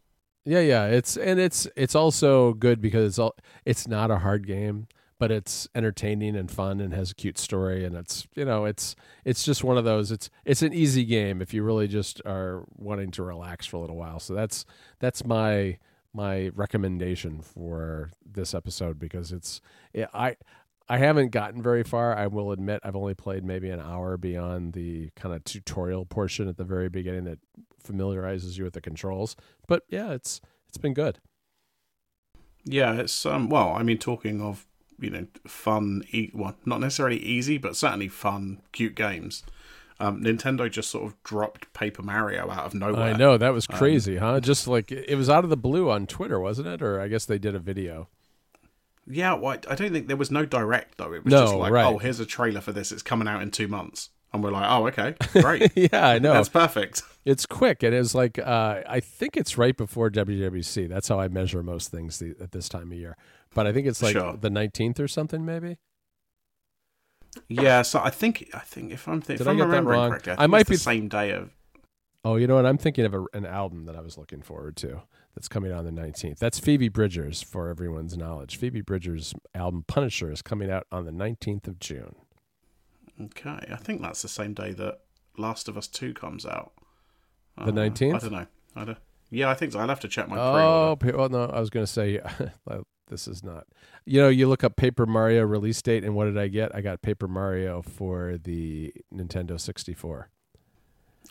Yeah, 0.44 0.60
yeah. 0.60 0.86
It's 0.86 1.16
and 1.16 1.40
it's 1.40 1.66
it's 1.76 1.94
also 1.94 2.54
good 2.54 2.80
because 2.80 3.12
it's 3.12 3.18
all 3.18 3.36
it's 3.64 3.86
not 3.86 4.10
a 4.10 4.18
hard 4.18 4.46
game, 4.46 4.86
but 5.18 5.30
it's 5.30 5.68
entertaining 5.74 6.36
and 6.36 6.50
fun 6.50 6.80
and 6.80 6.94
has 6.94 7.10
a 7.10 7.14
cute 7.14 7.38
story 7.38 7.84
and 7.84 7.94
it's 7.96 8.26
you 8.34 8.44
know 8.44 8.64
it's 8.64 8.96
it's 9.24 9.44
just 9.44 9.64
one 9.64 9.76
of 9.76 9.84
those. 9.84 10.10
It's 10.10 10.30
it's 10.44 10.62
an 10.62 10.72
easy 10.72 11.04
game 11.04 11.42
if 11.42 11.52
you 11.52 11.62
really 11.62 11.88
just 11.88 12.22
are 12.24 12.64
wanting 12.76 13.10
to 13.12 13.22
relax 13.22 13.66
for 13.66 13.76
a 13.76 13.80
little 13.80 13.96
while. 13.96 14.20
So 14.20 14.34
that's 14.34 14.64
that's 14.98 15.24
my 15.24 15.78
my 16.14 16.48
recommendation 16.54 17.42
for 17.42 18.10
this 18.24 18.54
episode 18.54 18.98
because 18.98 19.32
it's 19.32 19.60
I 20.14 20.36
I 20.88 20.98
haven't 20.98 21.30
gotten 21.30 21.62
very 21.62 21.82
far. 21.82 22.16
I 22.16 22.28
will 22.28 22.52
admit 22.52 22.80
I've 22.84 22.94
only 22.96 23.14
played 23.14 23.44
maybe 23.44 23.70
an 23.70 23.80
hour 23.80 24.16
beyond 24.16 24.72
the 24.72 25.10
kind 25.16 25.34
of 25.34 25.42
tutorial 25.44 26.04
portion 26.04 26.48
at 26.48 26.56
the 26.56 26.64
very 26.64 26.88
beginning 26.88 27.24
that 27.24 27.38
familiarizes 27.82 28.56
you 28.56 28.64
with 28.64 28.74
the 28.74 28.80
controls. 28.80 29.36
But 29.66 29.82
yeah, 29.88 30.12
it's 30.12 30.40
it's 30.68 30.78
been 30.78 30.94
good. 30.94 31.18
Yeah, 32.64 32.94
it's 32.94 33.26
um. 33.26 33.48
Well, 33.48 33.70
I 33.70 33.82
mean, 33.82 33.98
talking 33.98 34.40
of 34.40 34.66
you 34.98 35.10
know 35.10 35.26
fun, 35.46 36.04
e- 36.10 36.30
well, 36.32 36.56
not 36.64 36.80
necessarily 36.80 37.18
easy, 37.18 37.58
but 37.58 37.76
certainly 37.76 38.08
fun, 38.08 38.62
cute 38.72 38.94
games. 38.94 39.42
Um, 39.98 40.22
Nintendo 40.22 40.70
just 40.70 40.90
sort 40.90 41.06
of 41.06 41.22
dropped 41.22 41.72
Paper 41.72 42.02
Mario 42.02 42.50
out 42.50 42.66
of 42.66 42.74
nowhere. 42.74 43.02
I 43.02 43.12
know 43.14 43.38
that 43.38 43.54
was 43.54 43.66
crazy, 43.66 44.16
huh? 44.16 44.40
Just 44.40 44.68
like 44.68 44.92
it 44.92 45.16
was 45.16 45.30
out 45.30 45.42
of 45.42 45.50
the 45.50 45.56
blue 45.56 45.90
on 45.90 46.06
Twitter, 46.06 46.38
wasn't 46.38 46.68
it? 46.68 46.82
Or 46.82 47.00
I 47.00 47.08
guess 47.08 47.24
they 47.24 47.38
did 47.38 47.54
a 47.54 47.58
video. 47.58 48.08
Yeah, 49.08 49.34
well, 49.34 49.56
I 49.70 49.74
don't 49.76 49.92
think 49.92 50.08
there 50.08 50.16
was 50.16 50.30
no 50.30 50.44
direct 50.44 50.98
though. 50.98 51.12
It 51.12 51.24
was 51.24 51.30
No, 51.32 51.42
just 51.42 51.54
like, 51.54 51.72
right. 51.72 51.86
oh, 51.86 51.98
here's 51.98 52.18
a 52.20 52.26
trailer 52.26 52.60
for 52.60 52.72
this. 52.72 52.90
It's 52.90 53.02
coming 53.02 53.28
out 53.28 53.40
in 53.42 53.50
two 53.52 53.68
months, 53.68 54.10
and 54.32 54.42
we're 54.42 54.50
like, 54.50 54.66
oh, 54.68 54.86
okay, 54.88 55.14
great, 55.40 55.72
yeah, 55.76 56.08
I 56.08 56.18
know. 56.18 56.32
that's 56.32 56.48
perfect. 56.48 57.02
It's 57.24 57.46
quick. 57.46 57.82
It 57.82 57.92
is 57.92 58.14
like 58.14 58.38
uh, 58.38 58.82
I 58.88 59.00
think 59.00 59.36
it's 59.36 59.56
right 59.58 59.76
before 59.76 60.10
WWDC. 60.10 60.88
That's 60.88 61.08
how 61.08 61.20
I 61.20 61.28
measure 61.28 61.62
most 61.62 61.90
things 61.90 62.18
the, 62.18 62.34
at 62.40 62.52
this 62.52 62.68
time 62.68 62.90
of 62.92 62.98
year. 62.98 63.16
But 63.54 63.66
I 63.66 63.72
think 63.72 63.86
it's 63.86 64.02
like 64.02 64.12
Sure. 64.14 64.36
the 64.36 64.50
nineteenth 64.50 64.98
or 65.00 65.08
something, 65.08 65.44
maybe. 65.44 65.78
Yeah, 67.48 67.82
so 67.82 68.00
I 68.02 68.10
think 68.10 68.48
I 68.54 68.60
think 68.60 68.92
if 68.92 69.06
I'm 69.08 69.20
th- 69.20 69.38
if 69.40 69.44
Did 69.44 69.48
I 69.48 69.50
I'm 69.50 69.56
get 69.56 69.64
that 69.64 69.68
remembering 69.68 69.98
wrong? 69.98 70.10
correctly, 70.10 70.32
I, 70.32 70.34
I 70.34 70.38
think 70.38 70.50
might 70.50 70.60
it's 70.62 70.70
be- 70.70 70.76
the 70.76 70.80
same 70.80 71.08
day 71.08 71.32
of. 71.32 71.50
Oh, 72.24 72.36
you 72.36 72.46
know 72.48 72.56
what? 72.56 72.66
I'm 72.66 72.78
thinking 72.78 73.04
of 73.04 73.14
a, 73.14 73.24
an 73.34 73.46
album 73.46 73.84
that 73.84 73.94
I 73.94 74.00
was 74.00 74.18
looking 74.18 74.42
forward 74.42 74.76
to 74.78 75.02
that's 75.36 75.48
coming 75.48 75.70
out 75.70 75.86
on 75.86 75.94
the 75.94 76.00
19th. 76.02 76.38
That's 76.38 76.58
Phoebe 76.58 76.88
Bridgers, 76.88 77.42
for 77.42 77.68
everyone's 77.68 78.16
knowledge. 78.16 78.56
Phoebe 78.56 78.80
Bridgers' 78.80 79.34
album 79.54 79.84
Punisher 79.86 80.32
is 80.32 80.40
coming 80.42 80.70
out 80.70 80.86
on 80.90 81.04
the 81.04 81.12
19th 81.12 81.68
of 81.68 81.78
June. 81.78 82.16
Okay, 83.20 83.66
I 83.70 83.76
think 83.76 84.02
that's 84.02 84.22
the 84.22 84.28
same 84.28 84.54
day 84.54 84.72
that 84.72 85.00
Last 85.36 85.68
of 85.68 85.76
Us 85.76 85.86
Two 85.86 86.14
comes 86.14 86.44
out. 86.46 86.72
The 87.56 87.64
Uh, 87.64 87.70
19th? 87.72 88.14
I 88.14 88.18
don't 88.18 88.32
know. 88.32 88.46
I 88.74 88.84
don't, 88.84 88.98
yeah, 89.30 89.50
I 89.50 89.54
think 89.54 89.72
so. 89.72 89.78
I'll 89.78 89.88
have 89.88 90.00
to 90.00 90.08
check 90.08 90.28
my 90.28 90.36
pre-order. 90.36 91.16
Oh, 91.16 91.18
well, 91.18 91.28
no, 91.28 91.44
I 91.44 91.60
was 91.60 91.70
going 91.70 91.84
to 91.84 91.90
say 91.92 92.20
this 93.08 93.28
is 93.28 93.42
not. 93.44 93.66
You 94.04 94.20
know, 94.22 94.28
you 94.28 94.48
look 94.48 94.64
up 94.64 94.76
Paper 94.76 95.04
Mario 95.06 95.42
release 95.44 95.80
date, 95.82 96.04
and 96.04 96.14
what 96.14 96.24
did 96.26 96.38
I 96.38 96.48
get? 96.48 96.74
I 96.74 96.80
got 96.80 97.02
Paper 97.02 97.28
Mario 97.28 97.82
for 97.82 98.38
the 98.42 98.92
Nintendo 99.14 99.60
64. 99.60 100.30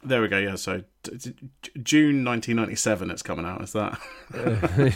There 0.06 0.22
we 0.22 0.28
go. 0.28 0.38
Yeah, 0.38 0.56
so 0.56 0.84
June 1.82 2.24
1997, 2.24 3.10
it's 3.10 3.24
coming 3.24 3.46
out. 3.46 3.62
Is 3.62 3.74
that? 3.74 4.00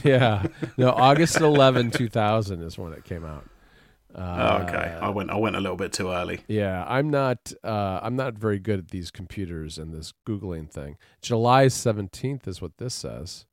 yeah. 0.04 0.46
No, 0.78 0.92
August 0.92 1.42
11, 1.42 1.92
2000 1.92 2.62
is 2.62 2.78
when 2.78 2.94
it 2.94 3.04
came 3.04 3.26
out. 3.26 3.46
Uh, 4.14 4.60
oh, 4.60 4.64
okay, 4.64 4.98
I 5.00 5.10
went. 5.10 5.30
I 5.30 5.36
went 5.36 5.56
a 5.56 5.60
little 5.60 5.78
bit 5.78 5.94
too 5.94 6.10
early. 6.10 6.42
Yeah, 6.48 6.84
I'm 6.88 7.12
not. 7.12 7.54
Uh, 7.64 8.00
I'm 8.02 8.16
not 8.16 8.36
very 8.40 8.58
good 8.58 8.80
at 8.80 8.88
these 8.90 9.12
computers 9.12 9.78
and 9.78 9.94
this 9.94 10.14
googling 10.28 10.70
thing. 10.70 10.98
July 11.22 11.68
17th 11.68 12.48
is 12.48 12.60
what 12.60 12.78
this 12.78 12.96
says. 12.96 13.46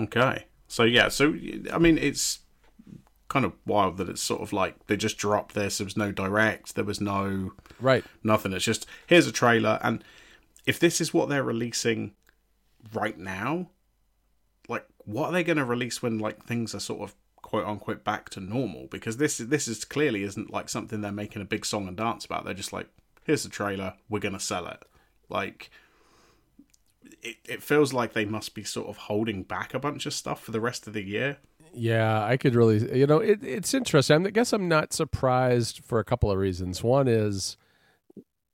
Okay, 0.00 0.46
so 0.66 0.82
yeah, 0.82 1.08
so 1.08 1.34
I 1.72 1.78
mean, 1.78 1.96
it's 1.96 2.40
kind 3.28 3.44
of 3.44 3.52
wild 3.66 3.98
that 3.98 4.08
it's 4.08 4.22
sort 4.22 4.40
of 4.40 4.52
like 4.52 4.86
they 4.86 4.96
just 4.96 5.18
dropped 5.18 5.54
this. 5.54 5.78
There 5.78 5.84
was 5.84 5.96
no 5.96 6.12
direct. 6.12 6.74
There 6.74 6.84
was 6.84 7.00
no 7.00 7.52
Right. 7.80 8.04
nothing. 8.22 8.52
It's 8.52 8.64
just 8.64 8.86
here's 9.06 9.26
a 9.26 9.32
trailer, 9.32 9.78
and 9.82 10.02
if 10.66 10.78
this 10.80 11.00
is 11.00 11.12
what 11.14 11.28
they're 11.28 11.42
releasing 11.42 12.12
right 12.92 13.18
now, 13.18 13.68
like 14.68 14.86
what 15.04 15.26
are 15.28 15.32
they 15.32 15.44
going 15.44 15.58
to 15.58 15.64
release 15.64 16.02
when 16.02 16.18
like 16.18 16.44
things 16.44 16.74
are 16.74 16.80
sort 16.80 17.00
of 17.02 17.14
quote 17.36 17.66
unquote 17.66 18.04
back 18.04 18.28
to 18.30 18.40
normal? 18.40 18.86
Because 18.90 19.16
this 19.18 19.38
this 19.38 19.68
is 19.68 19.84
clearly 19.84 20.22
isn't 20.22 20.50
like 20.52 20.68
something 20.68 21.00
they're 21.00 21.12
making 21.12 21.42
a 21.42 21.46
big 21.46 21.64
song 21.66 21.86
and 21.88 21.96
dance 21.96 22.24
about. 22.24 22.44
They're 22.44 22.54
just 22.54 22.72
like 22.72 22.88
here's 23.24 23.42
the 23.42 23.48
trailer, 23.50 23.94
we're 24.08 24.20
going 24.20 24.32
to 24.32 24.40
sell 24.40 24.66
it. 24.66 24.82
Like 25.28 25.70
it, 27.22 27.36
it 27.44 27.62
feels 27.62 27.92
like 27.92 28.12
they 28.12 28.24
must 28.24 28.54
be 28.54 28.64
sort 28.64 28.88
of 28.88 28.96
holding 28.96 29.42
back 29.42 29.74
a 29.74 29.78
bunch 29.78 30.06
of 30.06 30.14
stuff 30.14 30.42
for 30.42 30.50
the 30.50 30.60
rest 30.60 30.86
of 30.86 30.92
the 30.94 31.02
year. 31.02 31.38
Yeah, 31.72 32.24
I 32.24 32.36
could 32.36 32.54
really, 32.54 32.98
you 32.98 33.06
know, 33.06 33.18
it, 33.18 33.42
it's 33.42 33.74
interesting. 33.74 34.26
I 34.26 34.30
guess 34.30 34.52
I'm 34.52 34.68
not 34.68 34.92
surprised 34.92 35.82
for 35.84 35.98
a 35.98 36.04
couple 36.04 36.30
of 36.30 36.38
reasons. 36.38 36.82
One 36.82 37.08
is, 37.08 37.56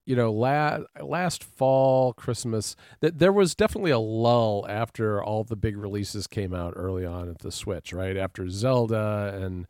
you 0.04 0.16
know, 0.16 0.32
last 0.32 0.82
last 1.00 1.44
fall, 1.44 2.12
Christmas, 2.12 2.76
that 3.00 3.18
there 3.18 3.32
was 3.32 3.54
definitely 3.54 3.90
a 3.90 3.98
lull 3.98 4.66
after 4.68 5.22
all 5.22 5.44
the 5.44 5.56
big 5.56 5.76
releases 5.76 6.26
came 6.26 6.54
out 6.54 6.74
early 6.76 7.06
on 7.06 7.28
at 7.28 7.38
the 7.38 7.52
Switch, 7.52 7.92
right? 7.92 8.16
After 8.16 8.48
Zelda 8.48 9.38
and 9.40 9.66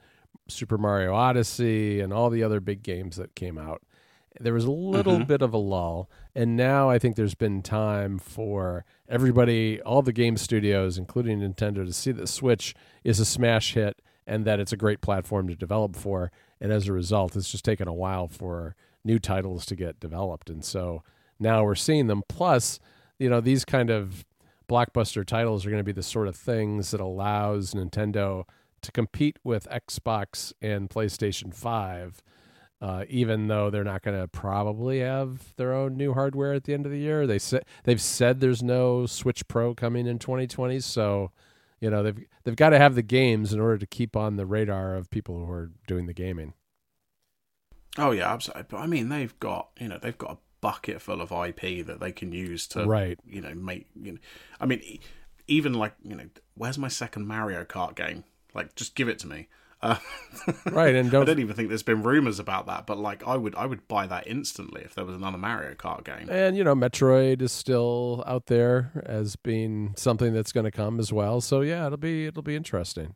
Super 0.48 0.78
Mario 0.78 1.14
Odyssey 1.14 2.00
and 2.00 2.12
all 2.12 2.30
the 2.30 2.42
other 2.42 2.60
big 2.60 2.82
games 2.82 3.16
that 3.16 3.34
came 3.34 3.58
out. 3.58 3.82
There 4.40 4.52
was 4.54 4.64
a 4.64 4.70
little 4.70 5.18
Mhm. 5.20 5.26
bit 5.28 5.42
of 5.42 5.54
a 5.54 5.58
lull, 5.58 6.10
and 6.34 6.56
now 6.56 6.90
I 6.90 6.98
think 6.98 7.14
there's 7.14 7.34
been 7.36 7.62
time 7.62 8.18
for 8.18 8.84
everybody, 9.08 9.80
all 9.82 10.02
the 10.02 10.12
game 10.12 10.36
studios, 10.36 10.98
including 10.98 11.40
Nintendo, 11.40 11.86
to 11.86 11.92
see 11.92 12.10
that 12.12 12.26
Switch 12.26 12.74
is 13.04 13.20
a 13.20 13.24
smash 13.24 13.74
hit 13.74 14.02
and 14.26 14.44
that 14.44 14.58
it's 14.58 14.72
a 14.72 14.76
great 14.76 15.00
platform 15.00 15.46
to 15.48 15.54
develop 15.54 15.94
for. 15.94 16.32
And 16.60 16.72
as 16.72 16.88
a 16.88 16.92
result, 16.92 17.36
it's 17.36 17.50
just 17.50 17.64
taken 17.64 17.86
a 17.86 17.92
while 17.94 18.26
for 18.26 18.74
new 19.04 19.18
titles 19.18 19.66
to 19.66 19.76
get 19.76 20.00
developed. 20.00 20.50
And 20.50 20.64
so 20.64 21.02
now 21.38 21.62
we're 21.62 21.74
seeing 21.74 22.06
them. 22.08 22.22
Plus, 22.28 22.80
you 23.18 23.28
know, 23.28 23.40
these 23.40 23.64
kind 23.64 23.90
of 23.90 24.24
blockbuster 24.68 25.24
titles 25.26 25.64
are 25.64 25.70
going 25.70 25.80
to 25.80 25.84
be 25.84 25.92
the 25.92 26.02
sort 26.02 26.26
of 26.26 26.34
things 26.34 26.90
that 26.90 27.00
allows 27.00 27.74
Nintendo 27.74 28.44
to 28.80 28.90
compete 28.92 29.38
with 29.44 29.68
Xbox 29.70 30.52
and 30.60 30.88
PlayStation 30.90 31.54
5. 31.54 32.22
Uh, 32.80 33.04
even 33.08 33.46
though 33.46 33.70
they're 33.70 33.84
not 33.84 34.02
going 34.02 34.20
to 34.20 34.28
probably 34.28 35.00
have 35.00 35.54
their 35.56 35.72
own 35.72 35.96
new 35.96 36.12
hardware 36.12 36.52
at 36.52 36.64
the 36.64 36.74
end 36.74 36.84
of 36.84 36.92
the 36.92 36.98
year, 36.98 37.26
they 37.26 37.38
said 37.38 37.64
they've 37.84 38.00
said 38.00 38.40
there's 38.40 38.62
no 38.62 39.06
Switch 39.06 39.46
Pro 39.48 39.74
coming 39.74 40.06
in 40.06 40.18
2020. 40.18 40.80
So, 40.80 41.30
you 41.80 41.90
know 41.90 42.02
they've 42.02 42.18
they've 42.44 42.56
got 42.56 42.70
to 42.70 42.78
have 42.78 42.94
the 42.94 43.02
games 43.02 43.52
in 43.52 43.60
order 43.60 43.78
to 43.78 43.86
keep 43.86 44.16
on 44.16 44.36
the 44.36 44.46
radar 44.46 44.96
of 44.96 45.10
people 45.10 45.44
who 45.44 45.52
are 45.52 45.70
doing 45.86 46.06
the 46.06 46.12
gaming. 46.14 46.54
Oh 47.98 48.10
yeah, 48.10 48.32
absolutely. 48.32 48.64
But 48.68 48.78
I 48.78 48.86
mean, 48.86 49.08
they've 49.08 49.38
got 49.38 49.68
you 49.78 49.88
know 49.88 49.98
they've 50.00 50.16
got 50.18 50.32
a 50.32 50.38
bucket 50.60 51.02
full 51.02 51.20
of 51.20 51.30
IP 51.30 51.84
that 51.86 52.00
they 52.00 52.10
can 52.10 52.32
use 52.32 52.66
to 52.68 52.86
Right. 52.86 53.18
you 53.26 53.40
know 53.40 53.54
make 53.54 53.86
you 54.00 54.12
know. 54.12 54.18
I 54.60 54.66
mean, 54.66 55.00
even 55.46 55.74
like 55.74 55.94
you 56.02 56.16
know, 56.16 56.28
where's 56.54 56.78
my 56.78 56.88
second 56.88 57.26
Mario 57.26 57.64
Kart 57.64 57.94
game? 57.94 58.24
Like, 58.54 58.74
just 58.76 58.94
give 58.94 59.08
it 59.08 59.18
to 59.20 59.26
me. 59.26 59.48
Uh, 59.82 59.96
right, 60.70 60.94
and 60.94 61.08
I 61.08 61.12
don't 61.12 61.26
don't 61.26 61.38
even 61.40 61.54
think 61.54 61.68
there's 61.68 61.82
been 61.82 62.02
rumors 62.02 62.38
about 62.38 62.66
that, 62.66 62.86
but 62.86 62.98
like 62.98 63.26
I 63.26 63.36
would 63.36 63.54
I 63.54 63.66
would 63.66 63.86
buy 63.88 64.06
that 64.06 64.26
instantly 64.26 64.82
if 64.82 64.94
there 64.94 65.04
was 65.04 65.16
another 65.16 65.38
Mario 65.38 65.74
Kart 65.74 66.04
game. 66.04 66.28
and 66.30 66.56
you 66.56 66.64
know 66.64 66.74
Metroid 66.74 67.42
is 67.42 67.52
still 67.52 68.24
out 68.26 68.46
there 68.46 69.02
as 69.04 69.36
being 69.36 69.94
something 69.96 70.32
that's 70.32 70.52
going 70.52 70.64
to 70.64 70.70
come 70.70 70.98
as 70.98 71.12
well. 71.12 71.40
So 71.40 71.60
yeah, 71.60 71.86
it'll 71.86 71.98
be 71.98 72.26
it'll 72.26 72.42
be 72.42 72.56
interesting. 72.56 73.14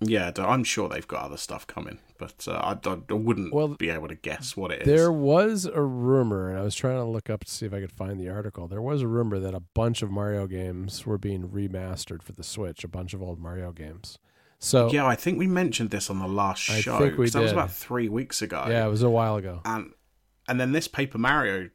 Yeah, 0.00 0.30
I'm 0.36 0.62
sure 0.62 0.90
they've 0.90 1.08
got 1.08 1.24
other 1.24 1.38
stuff 1.38 1.66
coming, 1.66 2.00
but 2.18 2.46
uh, 2.46 2.52
I, 2.52 2.88
I, 2.88 2.98
I 3.08 3.14
wouldn't 3.14 3.54
Well, 3.54 3.68
be 3.68 3.88
able 3.88 4.08
to 4.08 4.14
guess 4.14 4.54
what 4.54 4.70
it 4.70 4.82
is. 4.82 4.86
There 4.86 5.10
was 5.10 5.64
a 5.64 5.80
rumor, 5.80 6.50
and 6.50 6.58
I 6.58 6.62
was 6.62 6.74
trying 6.74 6.98
to 6.98 7.04
look 7.04 7.30
up 7.30 7.44
to 7.44 7.50
see 7.50 7.64
if 7.64 7.72
I 7.72 7.80
could 7.80 7.92
find 7.92 8.20
the 8.20 8.28
article. 8.28 8.68
There 8.68 8.82
was 8.82 9.00
a 9.00 9.08
rumor 9.08 9.38
that 9.38 9.54
a 9.54 9.60
bunch 9.74 10.02
of 10.02 10.10
Mario 10.10 10.46
games 10.46 11.06
were 11.06 11.16
being 11.16 11.48
remastered 11.48 12.22
for 12.22 12.32
the 12.32 12.42
Switch, 12.44 12.84
a 12.84 12.88
bunch 12.88 13.14
of 13.14 13.22
old 13.22 13.38
Mario 13.40 13.72
games. 13.72 14.18
So 14.58 14.90
Yeah, 14.90 15.06
I 15.06 15.14
think 15.16 15.38
we 15.38 15.46
mentioned 15.46 15.90
this 15.90 16.08
on 16.10 16.18
the 16.18 16.26
last 16.26 16.68
I 16.70 16.80
show. 16.80 16.98
think 16.98 17.18
we 17.18 17.26
'cause 17.26 17.34
that 17.34 17.42
was 17.42 17.52
about 17.52 17.70
three 17.72 18.08
weeks 18.08 18.40
ago. 18.42 18.64
yeah, 18.68 18.86
it 18.86 18.90
was 18.90 19.02
a 19.02 19.10
while 19.10 19.36
ago. 19.36 19.60
and 19.64 19.92
and 20.48 20.60
then 20.60 20.72
this 20.72 20.86
Paper 20.88 21.18
Mario 21.18 21.70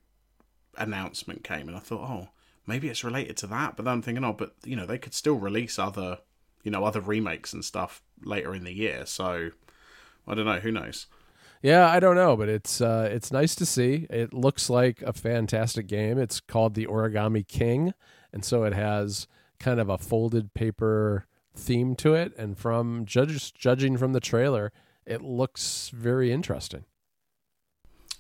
announcement 0.77 1.43
came, 1.43 1.67
and 1.67 1.75
I 1.75 1.79
thought, 1.81 2.09
oh, 2.09 2.29
maybe 2.65 2.88
it's 2.89 3.03
related 3.03 3.35
to 3.38 3.47
that. 3.47 3.75
But 3.75 3.83
then 3.85 3.93
I'm 3.95 4.01
thinking, 4.01 4.23
oh, 4.23 4.33
but 4.33 4.55
you 4.63 4.75
know, 4.75 4.85
they 4.85 4.97
could 4.97 5.13
still 5.13 5.35
release 5.35 5.77
other, 5.77 6.19
you 6.63 6.71
know, 6.71 6.83
other 6.85 7.01
remakes 7.01 7.53
and 7.53 7.63
stuff 7.65 8.01
later 8.23 8.55
in 8.55 8.63
the 8.63 8.73
year. 8.73 9.05
So 9.05 9.51
I 10.27 10.35
don't 10.35 10.45
know. 10.45 10.59
Who 10.59 10.71
knows? 10.71 11.07
Yeah, 11.61 11.88
I 11.89 12.00
don't 12.00 12.15
know, 12.15 12.35
but 12.35 12.50
it's 12.50 12.81
uh, 12.81 13.07
it's 13.11 13.31
nice 13.31 13.53
to 13.55 13.65
see. 13.65 14.07
It 14.09 14.33
looks 14.33 14.69
like 14.69 15.01
a 15.03 15.13
fantastic 15.13 15.88
game. 15.88 16.17
It's 16.17 16.39
called 16.39 16.73
the 16.73 16.88
Origami 16.88 17.47
King, 17.47 17.93
and 18.33 18.43
so 18.43 18.63
it 18.63 18.73
has 18.73 19.27
kind 19.59 19.79
of 19.79 19.89
a 19.89 19.97
folded 20.00 20.53
paper 20.55 21.27
theme 21.55 21.96
to 21.98 22.13
it. 22.13 22.34
And 22.38 22.58
from 22.58 23.05
judges 23.05 23.51
judging 23.51 23.98
from 23.98 24.13
the 24.13 24.20
trailer, 24.20 24.72
it 25.05 25.22
looks 25.22 25.89
very 25.89 26.31
interesting. 26.31 26.86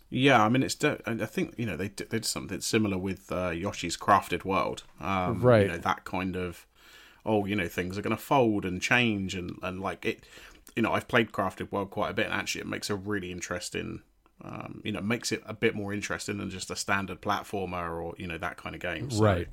Yeah, 0.09 0.43
I 0.43 0.49
mean, 0.49 0.61
it's. 0.61 0.75
De- 0.75 1.01
I 1.05 1.25
think 1.25 1.53
you 1.57 1.65
know 1.65 1.77
they 1.77 1.87
did, 1.87 2.09
they 2.09 2.17
did 2.17 2.25
something 2.25 2.59
similar 2.59 2.97
with 2.97 3.31
uh, 3.31 3.51
Yoshi's 3.51 3.95
Crafted 3.95 4.43
World. 4.43 4.83
Um, 4.99 5.41
Right. 5.41 5.63
You 5.63 5.67
know 5.69 5.77
that 5.77 6.03
kind 6.03 6.35
of. 6.35 6.67
Oh, 7.25 7.45
you 7.45 7.55
know 7.55 7.67
things 7.67 7.97
are 7.97 8.01
going 8.01 8.15
to 8.15 8.21
fold 8.21 8.65
and 8.65 8.81
change 8.81 9.35
and 9.35 9.57
and 9.63 9.79
like 9.79 10.05
it. 10.05 10.23
You 10.75 10.83
know, 10.83 10.93
I've 10.93 11.07
played 11.07 11.31
Crafted 11.31 11.71
World 11.71 11.91
quite 11.91 12.11
a 12.11 12.13
bit, 12.13 12.25
and 12.25 12.35
actually, 12.35 12.61
it 12.61 12.67
makes 12.67 12.89
a 12.89 12.95
really 12.95 13.31
interesting. 13.31 14.01
Um, 14.43 14.81
you 14.83 14.91
know, 14.91 15.01
makes 15.01 15.31
it 15.31 15.43
a 15.45 15.53
bit 15.53 15.75
more 15.75 15.93
interesting 15.93 16.39
than 16.39 16.49
just 16.49 16.71
a 16.71 16.75
standard 16.75 17.21
platformer 17.21 17.91
or 17.91 18.13
you 18.17 18.27
know 18.27 18.37
that 18.37 18.57
kind 18.57 18.75
of 18.75 18.81
game. 18.81 19.11
So, 19.11 19.23
Right. 19.23 19.47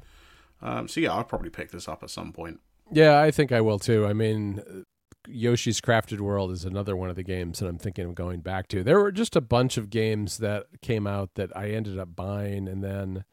Um, 0.61 0.89
so 0.89 0.99
yeah, 0.99 1.13
I'll 1.13 1.25
probably 1.25 1.51
pick 1.51 1.71
this 1.71 1.87
up 1.87 2.03
at 2.03 2.11
some 2.11 2.33
point. 2.33 2.59
Yeah, 2.91 3.21
I 3.21 3.31
think 3.31 3.53
I 3.53 3.61
will 3.61 3.79
too. 3.79 4.07
I 4.07 4.13
mean, 4.13 4.85
Yoshi's 5.27 5.81
Crafted 5.81 6.21
World 6.21 6.51
is 6.51 6.65
another 6.65 6.97
one 6.97 7.11
of 7.11 7.17
the 7.17 7.23
games 7.23 7.59
that 7.59 7.67
I'm 7.67 7.79
thinking 7.79 8.07
of 8.07 8.15
going 8.15 8.41
back 8.41 8.69
to. 8.69 8.83
There 8.83 9.01
were 9.01 9.13
just 9.13 9.37
a 9.37 9.41
bunch 9.41 9.77
of 9.77 9.91
games 9.91 10.39
that 10.39 10.67
came 10.81 11.07
out 11.07 11.35
that 11.35 11.55
I 11.57 11.71
ended 11.71 11.99
up 11.99 12.17
buying 12.17 12.67
and 12.69 12.83
then 12.83 13.25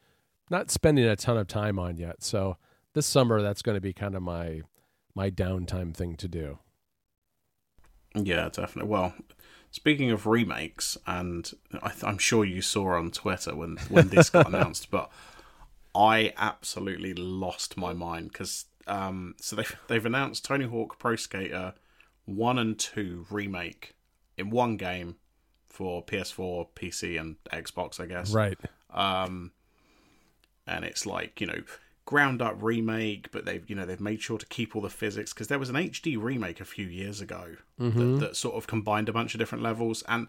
not 0.50 0.72
spending 0.72 1.06
a 1.06 1.16
ton 1.16 1.38
of 1.38 1.48
time 1.48 1.80
on 1.80 1.98
yet. 1.98 2.24
So 2.24 2.58
this 2.94 3.06
summer, 3.06 3.42
that's 3.42 3.62
going 3.62 3.76
to 3.76 3.82
be 3.82 3.94
kind 3.94 4.16
of 4.16 4.22
my 4.22 4.62
my 5.14 5.32
downtime 5.32 5.94
thing 5.94 6.16
to 6.18 6.28
do. 6.28 6.60
Yeah, 8.14 8.50
definitely. 8.50 8.90
Well, 8.92 9.14
speaking 9.72 10.12
of 10.12 10.26
remakes, 10.26 10.98
and 11.08 11.50
I 11.82 11.90
th- 11.90 12.04
I'm 12.04 12.18
sure 12.18 12.44
you 12.44 12.62
saw 12.62 12.98
on 12.98 13.12
Twitter 13.12 13.56
when 13.56 13.78
when 13.90 14.10
this 14.10 14.30
got 14.30 14.48
announced, 14.54 14.92
but 14.92 15.10
I 15.96 16.34
absolutely 16.38 17.14
lost 17.14 17.78
my 17.78 17.94
mind 17.94 18.34
because 18.34 18.66
um, 18.88 19.36
so 19.42 19.56
they've 19.56 19.76
they've 19.88 20.06
announced 20.06 20.46
Tony 20.46 20.66
Hawk 20.66 21.00
Pro 21.00 21.16
Skater 21.16 21.74
one 22.26 22.58
and 22.60 22.78
two 22.78 23.26
remake 23.30 23.94
in 24.38 24.50
one 24.50 24.78
game 24.78 25.16
for 25.68 26.04
PS4, 26.04 26.68
PC, 26.76 27.20
and 27.20 27.36
Xbox, 27.52 28.00
I 28.00 28.06
guess. 28.06 28.32
Right. 28.32 28.58
Um, 28.94 29.52
and 30.68 30.84
it's 30.86 31.06
like 31.06 31.40
you 31.42 31.48
know 31.48 31.62
ground 32.06 32.42
up 32.42 32.56
remake, 32.62 33.32
but 33.32 33.46
they've 33.46 33.68
you 33.70 33.76
know 33.76 33.86
they've 33.86 34.00
made 34.00 34.22
sure 34.22 34.38
to 34.38 34.46
keep 34.48 34.76
all 34.76 34.82
the 34.82 34.90
physics 34.90 35.34
because 35.34 35.48
there 35.48 35.60
was 35.60 35.70
an 35.70 35.76
HD 35.76 36.22
remake 36.22 36.60
a 36.62 36.66
few 36.66 36.88
years 36.88 37.22
ago 37.22 37.56
Mm-hmm. 37.80 38.14
that, 38.16 38.20
that 38.28 38.36
sort 38.38 38.56
of 38.56 38.68
combined 38.68 39.10
a 39.10 39.14
bunch 39.14 39.34
of 39.36 39.40
different 39.40 39.62
levels. 39.64 40.02
And 40.08 40.28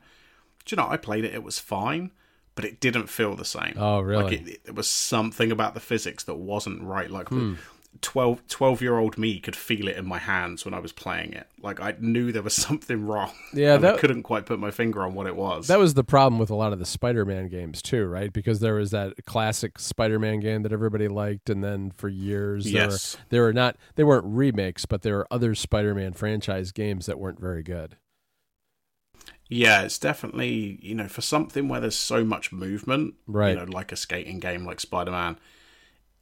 do 0.64 0.74
you 0.74 0.82
know, 0.82 0.88
I 0.88 0.96
played 0.96 1.24
it; 1.24 1.32
it 1.32 1.44
was 1.44 1.58
fine, 1.60 2.10
but 2.56 2.64
it 2.64 2.80
didn't 2.80 3.06
feel 3.08 3.36
the 3.36 3.44
same. 3.44 3.74
Oh, 3.76 4.00
really? 4.00 4.24
Like 4.24 4.32
it, 4.32 4.48
it, 4.48 4.64
there 4.64 4.74
was 4.74 4.88
something 4.88 5.52
about 5.52 5.74
the 5.74 5.80
physics 5.80 6.24
that 6.24 6.34
wasn't 6.34 6.82
right. 6.82 7.08
Like 7.10 7.28
Hmm. 7.28 7.54
12, 8.02 8.46
12 8.48 8.82
year 8.82 8.98
old 8.98 9.18
me 9.18 9.38
could 9.40 9.56
feel 9.56 9.88
it 9.88 9.96
in 9.96 10.06
my 10.06 10.18
hands 10.18 10.64
when 10.64 10.74
I 10.74 10.78
was 10.78 10.92
playing 10.92 11.32
it. 11.32 11.46
Like 11.62 11.80
I 11.80 11.94
knew 11.98 12.32
there 12.32 12.42
was 12.42 12.54
something 12.68 13.06
wrong. 13.06 13.32
Yeah, 13.52 13.74
and 13.74 13.86
I 13.86 13.92
that- 13.92 14.00
couldn't 14.00 14.22
quite 14.24 14.46
put 14.46 14.58
my 14.58 14.70
finger 14.70 15.02
on 15.02 15.14
what 15.14 15.26
it 15.26 15.36
was. 15.36 15.66
That 15.68 15.78
was 15.78 15.94
the 15.94 16.04
problem 16.04 16.38
with 16.38 16.50
a 16.50 16.54
lot 16.54 16.72
of 16.72 16.78
the 16.78 16.86
Spider-Man 16.86 17.48
games 17.48 17.82
too, 17.82 18.06
right? 18.06 18.32
Because 18.32 18.60
there 18.60 18.74
was 18.74 18.90
that 18.92 19.14
classic 19.26 19.78
Spider-Man 19.78 20.40
game 20.40 20.62
that 20.62 20.72
everybody 20.72 21.08
liked, 21.08 21.50
and 21.50 21.62
then 21.62 21.90
for 21.92 22.08
years, 22.08 22.64
there 22.64 22.72
Yes. 22.90 23.16
were, 23.16 23.22
there 23.30 23.42
were 23.42 23.52
not 23.52 23.76
they 23.94 24.04
weren't 24.04 24.26
remakes, 24.26 24.86
but 24.86 25.02
there 25.02 25.16
were 25.16 25.26
other 25.30 25.54
Spider-Man 25.54 26.12
franchise 26.14 26.72
games 26.72 27.06
that 27.06 27.18
weren't 27.18 27.40
very 27.40 27.62
good. 27.62 27.96
Yeah, 29.48 29.82
it's 29.82 29.98
definitely 29.98 30.78
you 30.82 30.94
know 30.94 31.06
for 31.08 31.20
something 31.20 31.68
where 31.68 31.80
there's 31.80 31.94
so 31.96 32.24
much 32.24 32.52
movement, 32.52 33.14
Right. 33.26 33.50
You 33.58 33.64
know, 33.64 33.72
like 33.72 33.92
a 33.92 33.96
skating 33.96 34.40
game 34.40 34.64
like 34.64 34.80
Spider 34.80 35.12
Man. 35.12 35.38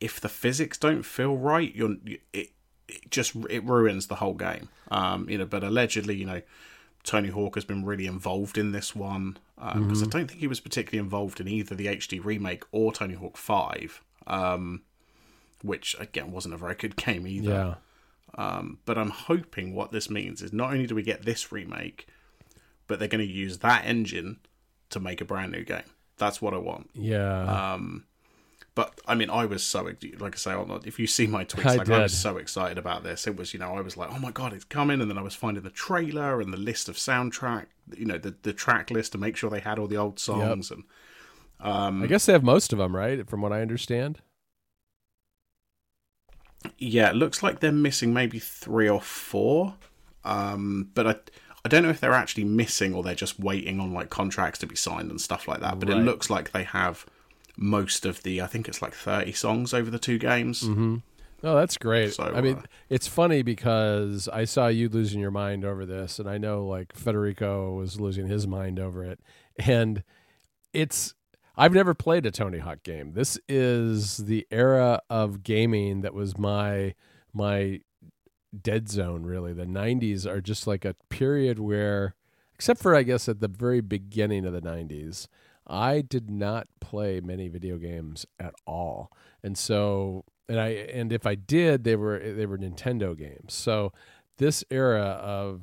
If 0.00 0.20
the 0.20 0.28
physics 0.28 0.76
don't 0.76 1.02
feel 1.02 1.36
right, 1.36 1.74
you're 1.74 1.96
it, 2.32 2.50
it 2.88 3.10
just 3.10 3.34
it 3.48 3.64
ruins 3.64 4.06
the 4.06 4.16
whole 4.16 4.34
game. 4.34 4.68
Um, 4.90 5.28
you 5.28 5.38
know, 5.38 5.46
but 5.46 5.64
allegedly, 5.64 6.16
you 6.16 6.26
know, 6.26 6.42
Tony 7.02 7.28
Hawk 7.28 7.54
has 7.54 7.64
been 7.64 7.84
really 7.84 8.06
involved 8.06 8.58
in 8.58 8.72
this 8.72 8.94
one 8.94 9.38
because 9.56 10.02
I 10.02 10.06
don't 10.06 10.28
think 10.28 10.40
he 10.40 10.46
was 10.46 10.60
particularly 10.60 11.02
involved 11.02 11.40
in 11.40 11.48
either 11.48 11.74
the 11.74 11.86
HD 11.86 12.22
remake 12.22 12.64
or 12.72 12.92
Tony 12.92 13.14
Hawk 13.14 13.36
Five, 13.36 14.02
um, 14.26 14.82
which 15.62 15.96
again 15.98 16.32
wasn't 16.32 16.54
a 16.54 16.58
very 16.58 16.74
good 16.74 16.96
game 16.96 17.26
either. 17.26 17.50
Yeah. 17.50 17.74
Um, 18.36 18.78
but 18.84 18.98
I'm 18.98 19.10
hoping 19.10 19.74
what 19.74 19.92
this 19.92 20.10
means 20.10 20.42
is 20.42 20.52
not 20.52 20.72
only 20.72 20.86
do 20.86 20.94
we 20.94 21.02
get 21.02 21.22
this 21.22 21.52
remake, 21.52 22.08
but 22.88 22.98
they're 22.98 23.08
going 23.08 23.26
to 23.26 23.32
use 23.32 23.58
that 23.58 23.84
engine 23.84 24.40
to 24.90 24.98
make 24.98 25.20
a 25.20 25.24
brand 25.24 25.52
new 25.52 25.62
game. 25.62 25.84
That's 26.16 26.42
what 26.42 26.52
I 26.52 26.58
want. 26.58 26.90
Yeah. 26.94 27.74
Um, 27.74 28.04
but 28.74 29.00
I 29.06 29.14
mean, 29.14 29.30
I 29.30 29.46
was 29.46 29.62
so 29.62 29.82
like 30.18 30.34
I 30.34 30.36
say, 30.36 30.64
if 30.84 30.98
you 30.98 31.06
see 31.06 31.26
my 31.26 31.44
tweets, 31.44 31.66
I 31.66 31.76
like 31.76 31.90
I 31.90 32.02
was 32.02 32.16
so 32.16 32.36
excited 32.38 32.78
about 32.78 33.04
this. 33.04 33.26
It 33.26 33.36
was, 33.36 33.52
you 33.52 33.60
know, 33.60 33.74
I 33.74 33.80
was 33.80 33.96
like, 33.96 34.10
oh 34.12 34.18
my 34.18 34.30
god, 34.30 34.52
it's 34.52 34.64
coming, 34.64 35.00
and 35.00 35.10
then 35.10 35.18
I 35.18 35.22
was 35.22 35.34
finding 35.34 35.62
the 35.62 35.70
trailer 35.70 36.40
and 36.40 36.52
the 36.52 36.58
list 36.58 36.88
of 36.88 36.96
soundtrack, 36.96 37.66
you 37.96 38.04
know, 38.04 38.18
the 38.18 38.34
the 38.42 38.52
track 38.52 38.90
list 38.90 39.12
to 39.12 39.18
make 39.18 39.36
sure 39.36 39.48
they 39.50 39.60
had 39.60 39.78
all 39.78 39.86
the 39.86 39.96
old 39.96 40.18
songs 40.18 40.70
and 40.70 40.84
I 42.02 42.06
guess 42.06 42.26
they 42.26 42.32
have 42.32 42.42
most 42.42 42.72
of 42.72 42.78
them, 42.78 42.94
right? 42.94 43.28
From 43.28 43.40
what 43.40 43.52
I 43.52 43.62
understand. 43.62 44.20
Yeah, 46.78 47.10
it 47.10 47.16
looks 47.16 47.42
like 47.42 47.60
they're 47.60 47.72
missing 47.72 48.12
maybe 48.12 48.38
three 48.38 48.88
or 48.88 49.00
four. 49.00 49.74
Um, 50.24 50.90
but 50.94 51.06
I 51.06 51.16
I 51.64 51.68
don't 51.68 51.82
know 51.82 51.90
if 51.90 52.00
they're 52.00 52.12
actually 52.12 52.44
missing 52.44 52.94
or 52.94 53.02
they're 53.02 53.14
just 53.14 53.38
waiting 53.38 53.80
on 53.80 53.92
like 53.92 54.10
contracts 54.10 54.58
to 54.60 54.66
be 54.66 54.76
signed 54.76 55.10
and 55.10 55.20
stuff 55.20 55.46
like 55.46 55.60
that. 55.60 55.78
But 55.78 55.90
it 55.90 55.96
looks 55.96 56.28
like 56.28 56.52
they 56.52 56.64
have 56.64 57.06
most 57.56 58.04
of 58.06 58.22
the 58.22 58.42
I 58.42 58.46
think 58.46 58.68
it's 58.68 58.82
like 58.82 58.94
thirty 58.94 59.32
songs 59.32 59.72
over 59.74 59.90
the 59.90 59.98
two 59.98 60.18
games. 60.18 60.62
Mm-hmm. 60.62 60.96
Oh, 61.42 61.56
that's 61.56 61.76
great. 61.76 62.14
So, 62.14 62.32
I 62.34 62.40
mean, 62.40 62.56
uh, 62.56 62.62
it's 62.88 63.06
funny 63.06 63.42
because 63.42 64.28
I 64.32 64.44
saw 64.44 64.68
you 64.68 64.88
losing 64.88 65.20
your 65.20 65.30
mind 65.30 65.62
over 65.62 65.84
this, 65.84 66.18
and 66.18 66.28
I 66.28 66.38
know 66.38 66.66
like 66.66 66.96
Federico 66.96 67.74
was 67.74 68.00
losing 68.00 68.28
his 68.28 68.46
mind 68.46 68.80
over 68.80 69.04
it. 69.04 69.20
And 69.58 70.02
it's 70.72 71.14
I've 71.56 71.74
never 71.74 71.94
played 71.94 72.24
a 72.24 72.30
Tony 72.30 72.58
Hawk 72.58 72.82
game. 72.82 73.12
This 73.12 73.38
is 73.48 74.18
the 74.18 74.46
era 74.50 75.00
of 75.10 75.42
gaming 75.42 76.00
that 76.00 76.14
was 76.14 76.38
my 76.38 76.94
my 77.32 77.80
dead 78.58 78.88
zone. 78.88 79.24
Really, 79.24 79.52
the 79.52 79.66
'90s 79.66 80.26
are 80.26 80.40
just 80.40 80.66
like 80.66 80.86
a 80.86 80.96
period 81.10 81.58
where, 81.58 82.14
except 82.54 82.80
for 82.80 82.96
I 82.96 83.02
guess 83.02 83.28
at 83.28 83.40
the 83.40 83.48
very 83.48 83.82
beginning 83.82 84.46
of 84.46 84.54
the 84.54 84.62
'90s, 84.62 85.28
I 85.66 86.02
did 86.02 86.30
not 86.30 86.66
play 86.80 87.20
many 87.20 87.48
video 87.48 87.78
games 87.78 88.26
at 88.38 88.54
all, 88.66 89.10
and 89.42 89.56
so 89.56 90.24
and 90.48 90.60
I 90.60 90.68
and 90.68 91.12
if 91.12 91.26
I 91.26 91.34
did, 91.34 91.84
they 91.84 91.96
were 91.96 92.18
they 92.18 92.46
were 92.46 92.58
Nintendo 92.58 93.16
games. 93.16 93.54
So 93.54 93.92
this 94.38 94.64
era 94.70 95.00
of 95.00 95.62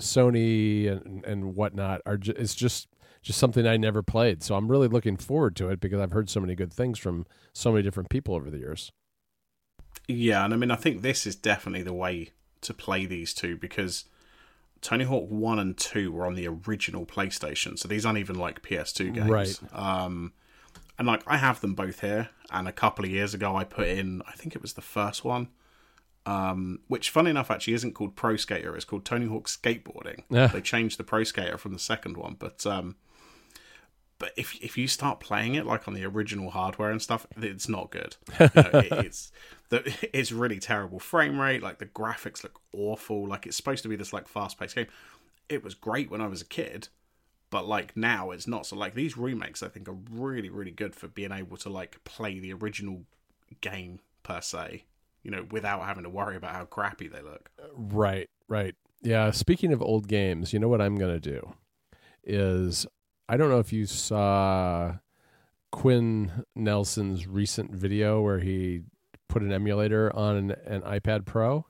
Sony 0.00 0.90
and 0.90 1.24
and 1.24 1.54
whatnot 1.54 2.00
are 2.06 2.16
ju- 2.16 2.34
it's 2.36 2.54
just 2.54 2.88
just 3.22 3.38
something 3.38 3.66
I 3.66 3.76
never 3.76 4.02
played. 4.02 4.42
So 4.42 4.54
I'm 4.54 4.70
really 4.70 4.88
looking 4.88 5.16
forward 5.16 5.56
to 5.56 5.68
it 5.68 5.80
because 5.80 6.00
I've 6.00 6.12
heard 6.12 6.30
so 6.30 6.40
many 6.40 6.54
good 6.54 6.72
things 6.72 6.98
from 6.98 7.26
so 7.52 7.72
many 7.72 7.82
different 7.82 8.08
people 8.08 8.34
over 8.34 8.50
the 8.50 8.58
years. 8.58 8.92
Yeah, 10.06 10.44
and 10.44 10.54
I 10.54 10.56
mean 10.56 10.70
I 10.70 10.76
think 10.76 11.02
this 11.02 11.26
is 11.26 11.36
definitely 11.36 11.82
the 11.82 11.92
way 11.92 12.30
to 12.62 12.74
play 12.74 13.06
these 13.06 13.34
two 13.34 13.56
because 13.56 14.04
Tony 14.80 15.04
Hawk 15.04 15.26
One 15.28 15.58
and 15.58 15.76
Two 15.76 16.12
were 16.12 16.26
on 16.26 16.34
the 16.34 16.48
original 16.48 17.04
PlayStation, 17.06 17.78
so 17.78 17.88
these 17.88 18.06
aren't 18.06 18.18
even 18.18 18.36
like 18.36 18.62
PS2 18.62 19.14
games. 19.14 19.30
Right. 19.30 19.58
Um, 19.72 20.32
and 20.98 21.06
like 21.06 21.22
I 21.26 21.36
have 21.36 21.60
them 21.60 21.74
both 21.74 22.00
here, 22.00 22.30
and 22.50 22.66
a 22.68 22.72
couple 22.72 23.04
of 23.04 23.10
years 23.10 23.34
ago 23.34 23.56
I 23.56 23.64
put 23.64 23.88
in 23.88 24.22
I 24.26 24.32
think 24.32 24.54
it 24.56 24.62
was 24.62 24.72
the 24.74 24.82
first 24.82 25.24
one, 25.24 25.48
Um, 26.26 26.80
which, 26.88 27.10
funny 27.10 27.30
enough, 27.30 27.50
actually 27.50 27.74
isn't 27.74 27.94
called 27.94 28.14
Pro 28.16 28.36
Skater. 28.36 28.74
It's 28.76 28.84
called 28.84 29.04
Tony 29.04 29.26
Hawk 29.26 29.48
Skateboarding. 29.48 30.24
Yeah. 30.30 30.48
They 30.48 30.60
changed 30.60 30.98
the 30.98 31.04
Pro 31.04 31.24
Skater 31.24 31.56
from 31.58 31.72
the 31.72 31.78
second 31.78 32.16
one, 32.16 32.36
but 32.38 32.66
um, 32.66 32.96
but 34.18 34.32
if 34.36 34.56
if 34.62 34.76
you 34.76 34.88
start 34.88 35.20
playing 35.20 35.54
it 35.54 35.64
like 35.64 35.86
on 35.86 35.94
the 35.94 36.04
original 36.04 36.50
hardware 36.50 36.90
and 36.90 37.00
stuff, 37.00 37.26
it's 37.36 37.68
not 37.68 37.90
good. 37.90 38.16
You 38.40 38.48
know, 38.54 38.78
it, 38.78 38.92
it's 39.06 39.32
the, 39.68 40.08
it's 40.12 40.32
really 40.32 40.58
terrible 40.58 40.98
frame 40.98 41.40
rate. 41.40 41.62
Like 41.62 41.78
the 41.78 41.86
graphics 41.86 42.42
look 42.42 42.60
awful. 42.72 43.28
Like 43.28 43.46
it's 43.46 43.56
supposed 43.56 43.82
to 43.84 43.88
be 43.88 43.96
this 43.96 44.12
like 44.12 44.26
fast 44.26 44.58
paced 44.58 44.74
game. 44.74 44.86
It 45.48 45.62
was 45.62 45.74
great 45.74 46.10
when 46.10 46.20
I 46.20 46.26
was 46.26 46.42
a 46.42 46.46
kid, 46.46 46.88
but 47.50 47.66
like 47.66 47.96
now 47.96 48.32
it's 48.32 48.48
not. 48.48 48.66
So 48.66 48.76
like 48.76 48.94
these 48.94 49.16
remakes, 49.16 49.62
I 49.62 49.68
think 49.68 49.88
are 49.88 49.96
really 50.10 50.50
really 50.50 50.72
good 50.72 50.96
for 50.96 51.06
being 51.06 51.32
able 51.32 51.56
to 51.58 51.68
like 51.68 52.02
play 52.04 52.40
the 52.40 52.52
original 52.52 53.02
game 53.60 54.00
per 54.24 54.40
se. 54.40 54.84
You 55.22 55.30
know, 55.30 55.46
without 55.50 55.82
having 55.82 56.04
to 56.04 56.10
worry 56.10 56.36
about 56.36 56.54
how 56.54 56.64
crappy 56.64 57.06
they 57.06 57.20
look. 57.20 57.50
Right, 57.74 58.30
right. 58.48 58.74
Yeah, 59.02 59.30
speaking 59.30 59.72
of 59.72 59.82
old 59.82 60.08
games, 60.08 60.52
you 60.52 60.58
know 60.58 60.68
what 60.68 60.80
I'm 60.80 60.96
going 60.96 61.12
to 61.12 61.20
do 61.20 61.54
is 62.24 62.86
I 63.28 63.36
don't 63.36 63.50
know 63.50 63.58
if 63.58 63.72
you 63.72 63.86
saw 63.86 64.94
Quinn 65.70 66.44
Nelson's 66.54 67.26
recent 67.26 67.72
video 67.72 68.22
where 68.22 68.38
he 68.38 68.82
put 69.28 69.42
an 69.42 69.52
emulator 69.52 70.14
on 70.14 70.36
an, 70.36 70.50
an 70.64 70.82
iPad 70.82 71.26
Pro. 71.26 71.66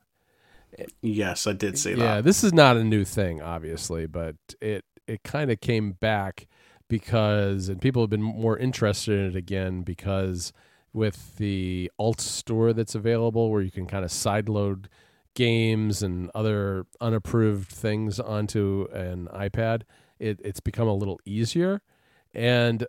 Yes, 1.02 1.46
I 1.46 1.52
did 1.54 1.78
see 1.78 1.94
that. 1.94 2.02
Yeah, 2.02 2.20
this 2.20 2.44
is 2.44 2.52
not 2.52 2.76
a 2.76 2.84
new 2.84 3.04
thing, 3.04 3.42
obviously, 3.42 4.06
but 4.06 4.36
it 4.60 4.84
it 5.06 5.22
kind 5.24 5.50
of 5.50 5.60
came 5.60 5.92
back 5.92 6.46
because 6.88 7.68
and 7.68 7.80
people 7.80 8.02
have 8.02 8.10
been 8.10 8.22
more 8.22 8.56
interested 8.56 9.18
in 9.18 9.26
it 9.26 9.36
again 9.36 9.82
because 9.82 10.52
with 10.92 11.36
the 11.38 11.90
AltStore 12.00 12.74
that's 12.74 12.94
available 12.94 13.50
where 13.50 13.62
you 13.62 13.70
can 13.70 13.86
kind 13.86 14.04
of 14.04 14.10
sideload 14.10 14.86
games 15.34 16.02
and 16.02 16.30
other 16.34 16.86
unapproved 17.00 17.70
things 17.70 18.18
onto 18.18 18.86
an 18.92 19.28
iPad, 19.34 19.82
it, 20.18 20.40
it's 20.44 20.60
become 20.60 20.88
a 20.88 20.94
little 20.94 21.20
easier. 21.24 21.82
And 22.34 22.86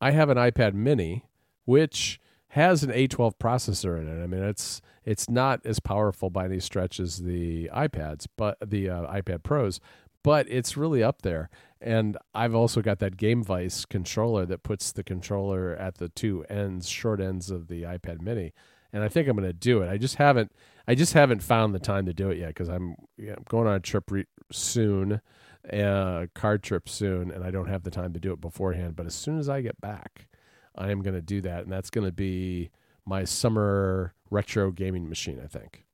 I 0.00 0.10
have 0.10 0.30
an 0.30 0.38
iPad 0.38 0.74
mini, 0.74 1.26
which 1.64 2.20
has 2.48 2.82
an 2.82 2.90
A12 2.90 3.38
processor 3.38 3.98
in 3.98 4.08
it. 4.08 4.22
I 4.22 4.26
mean, 4.26 4.42
it's 4.42 4.82
it's 5.04 5.28
not 5.28 5.64
as 5.64 5.80
powerful 5.80 6.30
by 6.30 6.44
any 6.44 6.60
stretch 6.60 7.00
as 7.00 7.18
the 7.18 7.70
iPads, 7.74 8.26
but 8.36 8.58
the 8.64 8.90
uh, 8.90 9.12
iPad 9.12 9.42
Pros, 9.42 9.80
but 10.22 10.46
it's 10.48 10.76
really 10.76 11.02
up 11.02 11.22
there. 11.22 11.50
And 11.80 12.16
I've 12.34 12.54
also 12.54 12.80
got 12.80 13.00
that 13.00 13.16
Gamevice 13.16 13.88
controller 13.88 14.46
that 14.46 14.62
puts 14.62 14.92
the 14.92 15.02
controller 15.02 15.74
at 15.74 15.96
the 15.96 16.08
two 16.08 16.44
ends, 16.48 16.88
short 16.88 17.20
ends 17.20 17.50
of 17.50 17.68
the 17.68 17.82
iPad 17.82 18.20
Mini. 18.20 18.52
And 18.92 19.02
I 19.02 19.08
think 19.08 19.26
I'm 19.26 19.36
going 19.36 19.48
to 19.48 19.52
do 19.52 19.82
it. 19.82 19.88
I 19.88 19.96
just 19.96 20.16
haven't, 20.16 20.52
I 20.86 20.94
just 20.94 21.14
haven't 21.14 21.42
found 21.42 21.74
the 21.74 21.80
time 21.80 22.06
to 22.06 22.12
do 22.12 22.30
it 22.30 22.38
yet 22.38 22.48
because 22.48 22.68
I'm, 22.68 22.94
yeah, 23.16 23.32
I'm 23.36 23.44
going 23.48 23.66
on 23.66 23.74
a 23.74 23.80
trip 23.80 24.10
re- 24.10 24.26
soon, 24.52 25.20
a 25.64 26.28
card 26.34 26.62
trip 26.62 26.88
soon, 26.88 27.30
and 27.30 27.44
I 27.44 27.50
don't 27.50 27.68
have 27.68 27.82
the 27.82 27.90
time 27.90 28.12
to 28.12 28.20
do 28.20 28.32
it 28.32 28.40
beforehand. 28.40 28.96
But 28.96 29.06
as 29.06 29.14
soon 29.14 29.38
as 29.38 29.48
I 29.48 29.60
get 29.60 29.80
back, 29.80 30.28
I 30.74 30.90
am 30.90 31.02
going 31.02 31.14
to 31.14 31.22
do 31.22 31.40
that, 31.42 31.64
and 31.64 31.72
that's 31.72 31.90
going 31.90 32.06
to 32.06 32.12
be 32.12 32.70
my 33.04 33.24
summer 33.24 34.14
retro 34.30 34.70
gaming 34.70 35.08
machine. 35.08 35.40
I 35.42 35.46
think. 35.46 35.84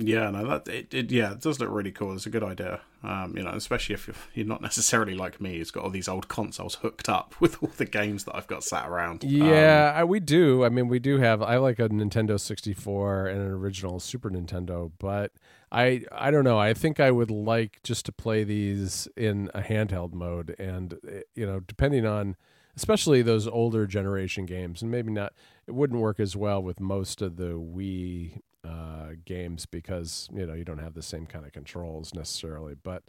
Yeah, 0.00 0.30
no, 0.30 0.46
that 0.46 0.68
it, 0.68 0.94
it 0.94 1.10
yeah, 1.10 1.32
it 1.32 1.40
does 1.40 1.58
look 1.58 1.70
really 1.70 1.90
cool. 1.90 2.14
It's 2.14 2.26
a 2.26 2.30
good 2.30 2.44
idea. 2.44 2.80
Um, 3.02 3.36
you 3.36 3.42
know, 3.42 3.50
especially 3.50 3.94
if 3.94 4.06
you're, 4.06 4.16
you're 4.34 4.46
not 4.46 4.62
necessarily 4.62 5.14
like 5.14 5.40
me, 5.40 5.58
who's 5.58 5.70
got 5.70 5.84
all 5.84 5.90
these 5.90 6.08
old 6.08 6.28
consoles 6.28 6.76
hooked 6.76 7.08
up 7.08 7.34
with 7.40 7.62
all 7.62 7.70
the 7.76 7.84
games 7.84 8.24
that 8.24 8.36
I've 8.36 8.46
got 8.46 8.64
sat 8.64 8.88
around. 8.88 9.24
Um, 9.24 9.30
Yeah, 9.30 9.92
I, 9.94 10.04
we 10.04 10.20
do. 10.20 10.64
I 10.64 10.68
mean, 10.68 10.88
we 10.88 10.98
do 10.98 11.18
have. 11.18 11.42
I 11.42 11.56
like 11.56 11.78
a 11.78 11.88
Nintendo 11.88 12.38
64 12.38 13.26
and 13.26 13.40
an 13.40 13.48
original 13.48 13.98
Super 14.00 14.30
Nintendo, 14.30 14.92
but 14.98 15.32
I 15.72 16.04
I 16.12 16.30
don't 16.30 16.44
know. 16.44 16.58
I 16.58 16.74
think 16.74 17.00
I 17.00 17.10
would 17.10 17.30
like 17.30 17.80
just 17.82 18.06
to 18.06 18.12
play 18.12 18.44
these 18.44 19.08
in 19.16 19.50
a 19.54 19.60
handheld 19.60 20.12
mode, 20.12 20.54
and 20.58 20.94
eh, 21.08 21.20
you 21.34 21.46
know, 21.46 21.60
depending 21.60 22.06
on 22.06 22.36
especially 22.76 23.22
those 23.22 23.48
older 23.48 23.88
generation 23.88 24.46
games, 24.46 24.82
and 24.82 24.90
maybe 24.90 25.10
not. 25.10 25.32
It 25.66 25.74
wouldn't 25.74 26.00
work 26.00 26.18
as 26.18 26.34
well 26.34 26.62
with 26.62 26.80
most 26.80 27.20
of 27.20 27.36
the 27.36 27.52
Wii 27.52 28.40
uh, 28.64 29.10
games 29.24 29.66
because 29.66 30.28
you 30.32 30.46
know 30.46 30.54
you 30.54 30.64
don't 30.64 30.78
have 30.78 30.94
the 30.94 31.02
same 31.02 31.26
kind 31.26 31.44
of 31.46 31.52
controls 31.52 32.14
necessarily. 32.14 32.74
But 32.74 33.04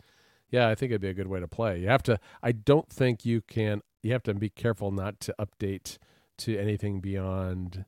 yeah, 0.50 0.68
I 0.68 0.76
think 0.76 0.92
it'd 0.92 1.02
be 1.02 1.10
a 1.10 1.14
good 1.14 1.28
way 1.28 1.40
to 1.40 1.48
play. 1.48 1.80
You 1.80 1.88
have 1.88 2.04
to. 2.04 2.20
I 2.42 2.52
don't 2.52 2.90
think 2.90 3.26
you 3.26 3.42
can. 3.42 3.82
You 4.02 4.12
have 4.14 4.24
to 4.24 4.34
be 4.34 4.50
careful 4.50 4.92
not 4.92 5.20
to 5.22 5.36
update 5.40 5.98
to 6.40 6.58
anything 6.58 7.00
beyond 7.00 7.86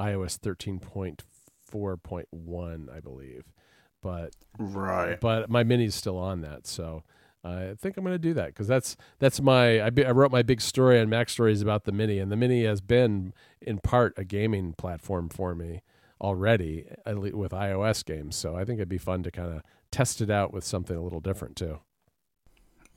iOS 0.00 0.36
thirteen 0.36 0.78
point 0.78 1.22
four 1.64 1.96
point 1.96 2.28
one, 2.30 2.88
I 2.94 3.00
believe. 3.00 3.52
But 4.00 4.34
right. 4.58 5.20
but 5.20 5.50
my 5.50 5.64
mini's 5.64 5.94
still 5.94 6.18
on 6.18 6.40
that, 6.42 6.66
so 6.66 7.02
I 7.42 7.74
think 7.78 7.96
I'm 7.96 8.04
going 8.04 8.14
to 8.14 8.18
do 8.18 8.34
that 8.34 8.48
because 8.48 8.68
that's 8.68 8.96
that's 9.18 9.40
my 9.40 9.82
I, 9.82 9.90
be, 9.90 10.04
I 10.04 10.10
wrote 10.10 10.30
my 10.30 10.42
big 10.42 10.60
story 10.60 11.00
on 11.00 11.08
MacStories 11.08 11.62
about 11.62 11.84
the 11.84 11.92
mini, 11.92 12.18
and 12.18 12.30
the 12.30 12.36
mini 12.36 12.64
has 12.64 12.80
been 12.80 13.32
in 13.60 13.78
part 13.78 14.14
a 14.16 14.24
gaming 14.24 14.74
platform 14.74 15.28
for 15.28 15.54
me 15.54 15.82
already 16.20 16.84
with 17.06 17.52
iOS 17.52 18.04
games. 18.04 18.36
So 18.36 18.56
I 18.56 18.64
think 18.64 18.78
it'd 18.78 18.88
be 18.88 18.98
fun 18.98 19.22
to 19.22 19.30
kind 19.30 19.52
of 19.52 19.62
test 19.90 20.20
it 20.20 20.30
out 20.30 20.52
with 20.52 20.64
something 20.64 20.96
a 20.96 21.02
little 21.02 21.20
different 21.20 21.56
too. 21.56 21.80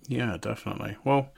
Yeah, 0.08 0.38
definitely. 0.40 0.98
Well, 1.04 1.30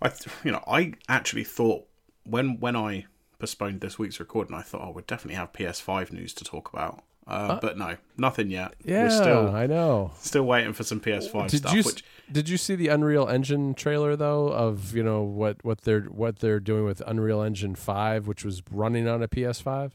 I 0.00 0.12
you 0.44 0.52
know 0.52 0.62
I 0.66 0.94
actually 1.08 1.44
thought 1.44 1.86
when 2.24 2.60
when 2.60 2.76
I 2.76 3.06
postponed 3.38 3.80
this 3.80 3.98
week's 3.98 4.20
recording, 4.20 4.54
I 4.54 4.62
thought 4.62 4.82
I 4.82 4.90
would 4.90 5.06
definitely 5.06 5.36
have 5.36 5.52
PS5 5.52 6.12
news 6.12 6.32
to 6.34 6.44
talk 6.44 6.72
about. 6.72 7.02
Uh, 7.26 7.58
but 7.60 7.76
no, 7.76 7.96
nothing 8.16 8.50
yet. 8.52 8.74
Yeah, 8.84 9.02
We're 9.04 9.10
still 9.10 9.48
I 9.50 9.66
know. 9.66 10.12
still 10.20 10.44
waiting 10.44 10.72
for 10.72 10.84
some 10.84 11.00
PS5 11.00 11.50
Did 11.50 11.58
stuff. 11.58 11.74
you 11.74 11.82
which 11.82 12.04
did 12.30 12.48
you 12.48 12.56
see 12.56 12.76
the 12.76 12.86
Unreal 12.86 13.26
Engine 13.28 13.74
trailer 13.74 14.14
though 14.14 14.46
of 14.48 14.94
you 14.94 15.02
know 15.02 15.22
what 15.24 15.64
what 15.64 15.80
they're 15.80 16.02
what 16.02 16.38
they're 16.38 16.60
doing 16.60 16.84
with 16.84 17.02
Unreal 17.04 17.42
Engine 17.42 17.74
five, 17.74 18.28
which 18.28 18.44
was 18.44 18.62
running 18.70 19.08
on 19.08 19.22
a 19.24 19.28
PS5? 19.28 19.90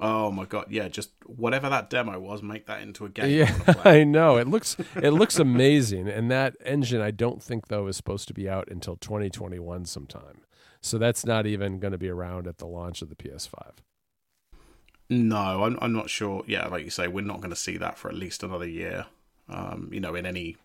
Oh 0.00 0.30
my 0.30 0.44
god, 0.44 0.66
yeah, 0.70 0.88
just 0.88 1.10
whatever 1.26 1.68
that 1.68 1.90
demo 1.90 2.18
was, 2.18 2.42
make 2.42 2.66
that 2.66 2.82
into 2.82 3.04
a 3.04 3.08
game. 3.08 3.30
Yeah. 3.30 3.74
I 3.84 4.04
know. 4.04 4.36
It 4.36 4.48
looks 4.48 4.76
it 4.96 5.10
looks 5.10 5.38
amazing, 5.38 6.08
and 6.08 6.30
that 6.30 6.56
engine 6.64 7.00
I 7.00 7.10
don't 7.10 7.42
think 7.42 7.68
though 7.68 7.86
is 7.86 7.96
supposed 7.96 8.28
to 8.28 8.34
be 8.34 8.48
out 8.48 8.68
until 8.68 8.96
2021 8.96 9.84
sometime. 9.86 10.42
So 10.80 10.98
that's 10.98 11.26
not 11.26 11.46
even 11.46 11.80
going 11.80 11.92
to 11.92 11.98
be 11.98 12.08
around 12.08 12.46
at 12.46 12.58
the 12.58 12.66
launch 12.66 13.02
of 13.02 13.08
the 13.08 13.16
PS5. 13.16 13.72
No, 15.10 15.64
I'm 15.64 15.78
I'm 15.80 15.92
not 15.92 16.10
sure. 16.10 16.44
Yeah, 16.46 16.66
like 16.68 16.84
you 16.84 16.90
say, 16.90 17.08
we're 17.08 17.24
not 17.24 17.38
going 17.38 17.50
to 17.50 17.56
see 17.56 17.76
that 17.78 17.98
for 17.98 18.08
at 18.08 18.14
least 18.14 18.42
another 18.42 18.68
year. 18.68 19.06
Um, 19.48 19.88
you 19.92 20.00
know, 20.00 20.14
in 20.14 20.26
any 20.26 20.56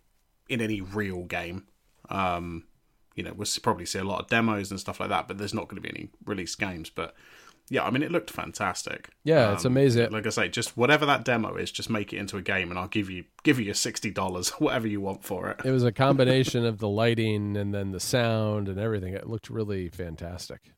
in 0.49 0.61
any 0.61 0.81
real 0.81 1.23
game. 1.23 1.65
Um, 2.09 2.65
you 3.15 3.23
know, 3.23 3.33
we'll 3.33 3.47
probably 3.61 3.85
see 3.85 3.99
a 3.99 4.03
lot 4.03 4.21
of 4.21 4.27
demos 4.27 4.71
and 4.71 4.79
stuff 4.79 4.99
like 4.99 5.09
that, 5.09 5.27
but 5.27 5.37
there's 5.37 5.53
not 5.53 5.67
going 5.67 5.81
to 5.81 5.87
be 5.87 5.89
any 5.89 6.09
released 6.25 6.59
games. 6.59 6.89
But 6.89 7.15
yeah, 7.69 7.83
I 7.83 7.89
mean, 7.89 8.03
it 8.03 8.11
looked 8.11 8.29
fantastic. 8.29 9.09
Yeah, 9.23 9.53
it's 9.53 9.65
Um, 9.65 9.71
amazing. 9.71 10.11
Like 10.11 10.27
I 10.27 10.29
say, 10.29 10.49
just 10.49 10.75
whatever 10.77 11.05
that 11.05 11.23
demo 11.25 11.55
is, 11.55 11.71
just 11.71 11.89
make 11.89 12.11
it 12.13 12.17
into 12.17 12.37
a 12.37 12.41
game, 12.41 12.69
and 12.69 12.77
I'll 12.79 12.87
give 12.87 13.09
you 13.09 13.25
give 13.43 13.59
you 13.59 13.65
your 13.65 13.73
sixty 13.73 14.11
dollars, 14.11 14.49
whatever 14.59 14.87
you 14.87 15.01
want 15.01 15.23
for 15.23 15.49
it. 15.49 15.61
It 15.65 15.71
was 15.71 15.83
a 15.83 15.91
combination 15.91 16.65
of 16.65 16.79
the 16.79 16.89
lighting 16.89 17.55
and 17.57 17.73
then 17.73 17.91
the 17.91 17.99
sound 17.99 18.67
and 18.69 18.79
everything. 18.79 19.13
It 19.13 19.27
looked 19.27 19.49
really 19.49 19.89
fantastic. 19.89 20.71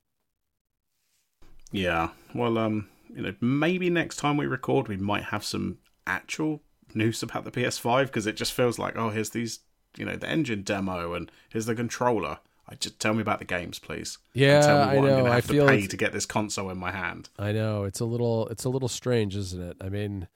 Yeah. 1.71 2.09
Well, 2.33 2.57
um, 2.57 2.87
you 3.13 3.21
know, 3.23 3.35
maybe 3.41 3.89
next 3.89 4.17
time 4.17 4.37
we 4.37 4.45
record, 4.45 4.87
we 4.87 4.97
might 4.97 5.25
have 5.25 5.43
some 5.43 5.79
actual 6.07 6.61
news 6.93 7.21
about 7.23 7.43
the 7.43 7.51
PS5 7.51 8.05
because 8.07 8.27
it 8.27 8.37
just 8.37 8.53
feels 8.53 8.79
like, 8.79 8.95
oh, 8.95 9.09
here's 9.09 9.31
these, 9.31 9.59
you 9.97 10.05
know, 10.05 10.15
the 10.15 10.29
engine 10.29 10.61
demo 10.61 11.13
and 11.13 11.31
here's 11.49 11.65
the 11.65 11.75
controller. 11.75 12.39
I 12.67 12.75
just 12.75 12.99
tell 12.99 13.13
me 13.13 13.21
about 13.21 13.39
the 13.39 13.45
games, 13.45 13.77
please. 13.79 14.17
Yeah, 14.33 14.61
tell 14.61 14.77
me 14.77 14.91
I 14.91 14.95
what 14.95 15.03
I'm 15.05 15.09
know. 15.11 15.17
gonna 15.23 15.31
I 15.31 15.35
have 15.35 15.45
feel 15.45 15.65
to 15.67 15.71
pay 15.71 15.87
to 15.87 15.97
get 15.97 16.13
this 16.13 16.25
console 16.25 16.69
in 16.69 16.77
my 16.77 16.91
hand. 16.91 17.29
I 17.37 17.51
know 17.51 17.83
it's 17.83 17.99
a 17.99 18.05
little 18.05 18.47
it's 18.47 18.65
a 18.65 18.69
little 18.69 18.87
strange, 18.89 19.35
isn't 19.35 19.61
it? 19.61 19.77
I 19.81 19.89
mean, 19.89 20.27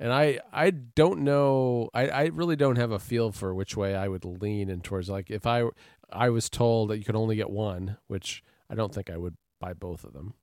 and 0.00 0.12
I 0.12 0.40
I 0.52 0.70
don't 0.70 1.20
know. 1.20 1.90
I 1.92 2.08
I 2.08 2.24
really 2.26 2.56
don't 2.56 2.76
have 2.76 2.90
a 2.90 2.98
feel 2.98 3.32
for 3.32 3.54
which 3.54 3.76
way 3.76 3.94
I 3.94 4.08
would 4.08 4.24
lean 4.24 4.70
in 4.70 4.80
towards. 4.80 5.10
Like 5.10 5.30
if 5.30 5.46
I 5.46 5.64
I 6.10 6.30
was 6.30 6.48
told 6.48 6.90
that 6.90 6.98
you 6.98 7.04
could 7.04 7.16
only 7.16 7.36
get 7.36 7.50
one, 7.50 7.98
which 8.06 8.42
I 8.70 8.74
don't 8.74 8.94
think 8.94 9.10
I 9.10 9.16
would 9.18 9.36
buy 9.60 9.74
both 9.74 10.04
of 10.04 10.12
them. 10.14 10.34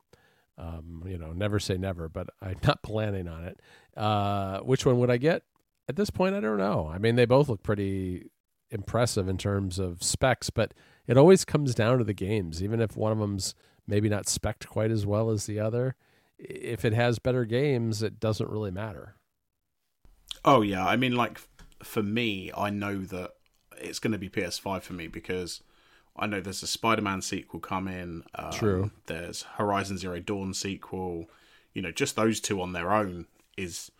Um, 0.57 1.03
you 1.07 1.17
know, 1.17 1.31
never 1.31 1.59
say 1.59 1.75
never, 1.77 2.07
but 2.07 2.27
I'm 2.41 2.57
not 2.63 2.83
planning 2.83 3.27
on 3.27 3.45
it. 3.45 3.59
Uh, 3.97 4.59
which 4.59 4.85
one 4.85 4.99
would 4.99 5.09
I 5.09 5.17
get? 5.17 5.43
At 5.89 5.95
this 5.95 6.11
point, 6.11 6.35
I 6.35 6.39
don't 6.39 6.59
know. 6.59 6.87
I 6.93 6.99
mean, 6.99 7.15
they 7.15 7.25
both 7.25 7.49
look 7.49 7.63
pretty 7.63 8.29
impressive 8.69 9.27
in 9.27 9.37
terms 9.37 9.79
of 9.79 10.03
specs, 10.03 10.49
but 10.51 10.73
it 11.07 11.17
always 11.17 11.45
comes 11.45 11.75
down 11.75 11.97
to 11.97 12.03
the 12.03 12.13
games. 12.13 12.61
Even 12.61 12.81
if 12.81 12.95
one 12.95 13.11
of 13.11 13.19
them's 13.19 13.55
maybe 13.87 14.09
not 14.09 14.27
spec'd 14.27 14.67
quite 14.67 14.91
as 14.91 15.05
well 15.05 15.29
as 15.29 15.45
the 15.45 15.59
other, 15.59 15.95
if 16.37 16.85
it 16.85 16.93
has 16.93 17.19
better 17.19 17.45
games, 17.45 18.01
it 18.01 18.19
doesn't 18.19 18.49
really 18.49 18.71
matter. 18.71 19.15
Oh 20.43 20.61
yeah, 20.61 20.85
I 20.85 20.95
mean, 20.95 21.15
like 21.15 21.39
for 21.83 22.01
me, 22.01 22.51
I 22.55 22.69
know 22.69 22.99
that 22.99 23.31
it's 23.77 23.99
going 23.99 24.13
to 24.13 24.17
be 24.17 24.29
PS5 24.29 24.81
for 24.81 24.93
me 24.93 25.07
because 25.07 25.61
I 26.15 26.27
know 26.27 26.41
there's 26.41 26.63
a 26.63 26.67
Spider-Man 26.67 27.21
sequel 27.21 27.59
coming. 27.59 28.23
Um, 28.35 28.51
True. 28.51 28.91
There's 29.07 29.43
Horizon 29.55 29.97
Zero 29.97 30.19
Dawn 30.19 30.53
sequel. 30.53 31.29
You 31.73 31.81
know, 31.81 31.91
just 31.91 32.15
those 32.15 32.39
two 32.39 32.61
on 32.61 32.73
their 32.73 32.91
own 32.91 33.27
is 33.57 33.91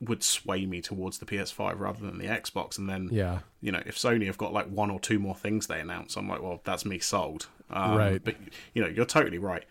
would 0.00 0.22
sway 0.22 0.64
me 0.64 0.80
towards 0.80 1.18
the 1.18 1.26
PS5 1.26 1.78
rather 1.78 2.06
than 2.06 2.18
the 2.18 2.24
Xbox. 2.26 2.78
And 2.78 2.88
then, 2.88 3.08
Yeah. 3.12 3.40
you 3.60 3.70
know, 3.70 3.82
if 3.84 3.96
Sony 3.98 4.26
have 4.26 4.38
got 4.38 4.52
like 4.52 4.66
one 4.66 4.90
or 4.90 4.98
two 4.98 5.18
more 5.18 5.34
things 5.34 5.66
they 5.66 5.78
announce, 5.80 6.16
I'm 6.16 6.28
like, 6.28 6.40
well, 6.40 6.60
that's 6.64 6.84
me 6.86 6.98
sold. 6.98 7.48
Um, 7.68 7.96
Right. 7.96 8.24
But 8.24 8.36
you 8.74 8.82
know, 8.82 8.88
you're 8.88 9.04
totally 9.04 9.38
right. 9.38 9.64